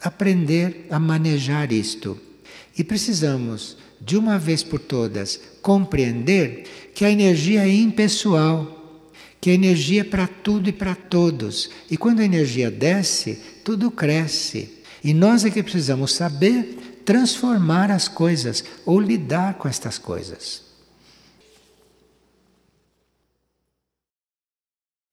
aprender 0.00 0.86
a 0.90 0.98
manejar 0.98 1.72
isto. 1.72 2.20
E 2.76 2.82
precisamos, 2.82 3.76
de 4.00 4.16
uma 4.16 4.38
vez 4.38 4.62
por 4.62 4.80
todas, 4.80 5.40
compreender 5.62 6.90
que 6.94 7.04
a 7.04 7.10
energia 7.10 7.66
é 7.66 7.72
impessoal, 7.72 9.02
que 9.40 9.50
a 9.50 9.54
energia 9.54 10.02
é 10.02 10.04
para 10.04 10.26
tudo 10.26 10.68
e 10.68 10.72
para 10.72 10.94
todos. 10.94 11.70
E 11.90 11.96
quando 11.96 12.20
a 12.20 12.24
energia 12.24 12.70
desce, 12.70 13.38
tudo 13.64 13.90
cresce. 13.90 14.83
E 15.04 15.12
nós 15.12 15.44
é 15.44 15.50
que 15.50 15.62
precisamos 15.62 16.14
saber 16.14 17.02
transformar 17.04 17.90
as 17.90 18.08
coisas 18.08 18.64
ou 18.86 18.98
lidar 18.98 19.54
com 19.54 19.68
estas 19.68 19.98
coisas. 19.98 20.63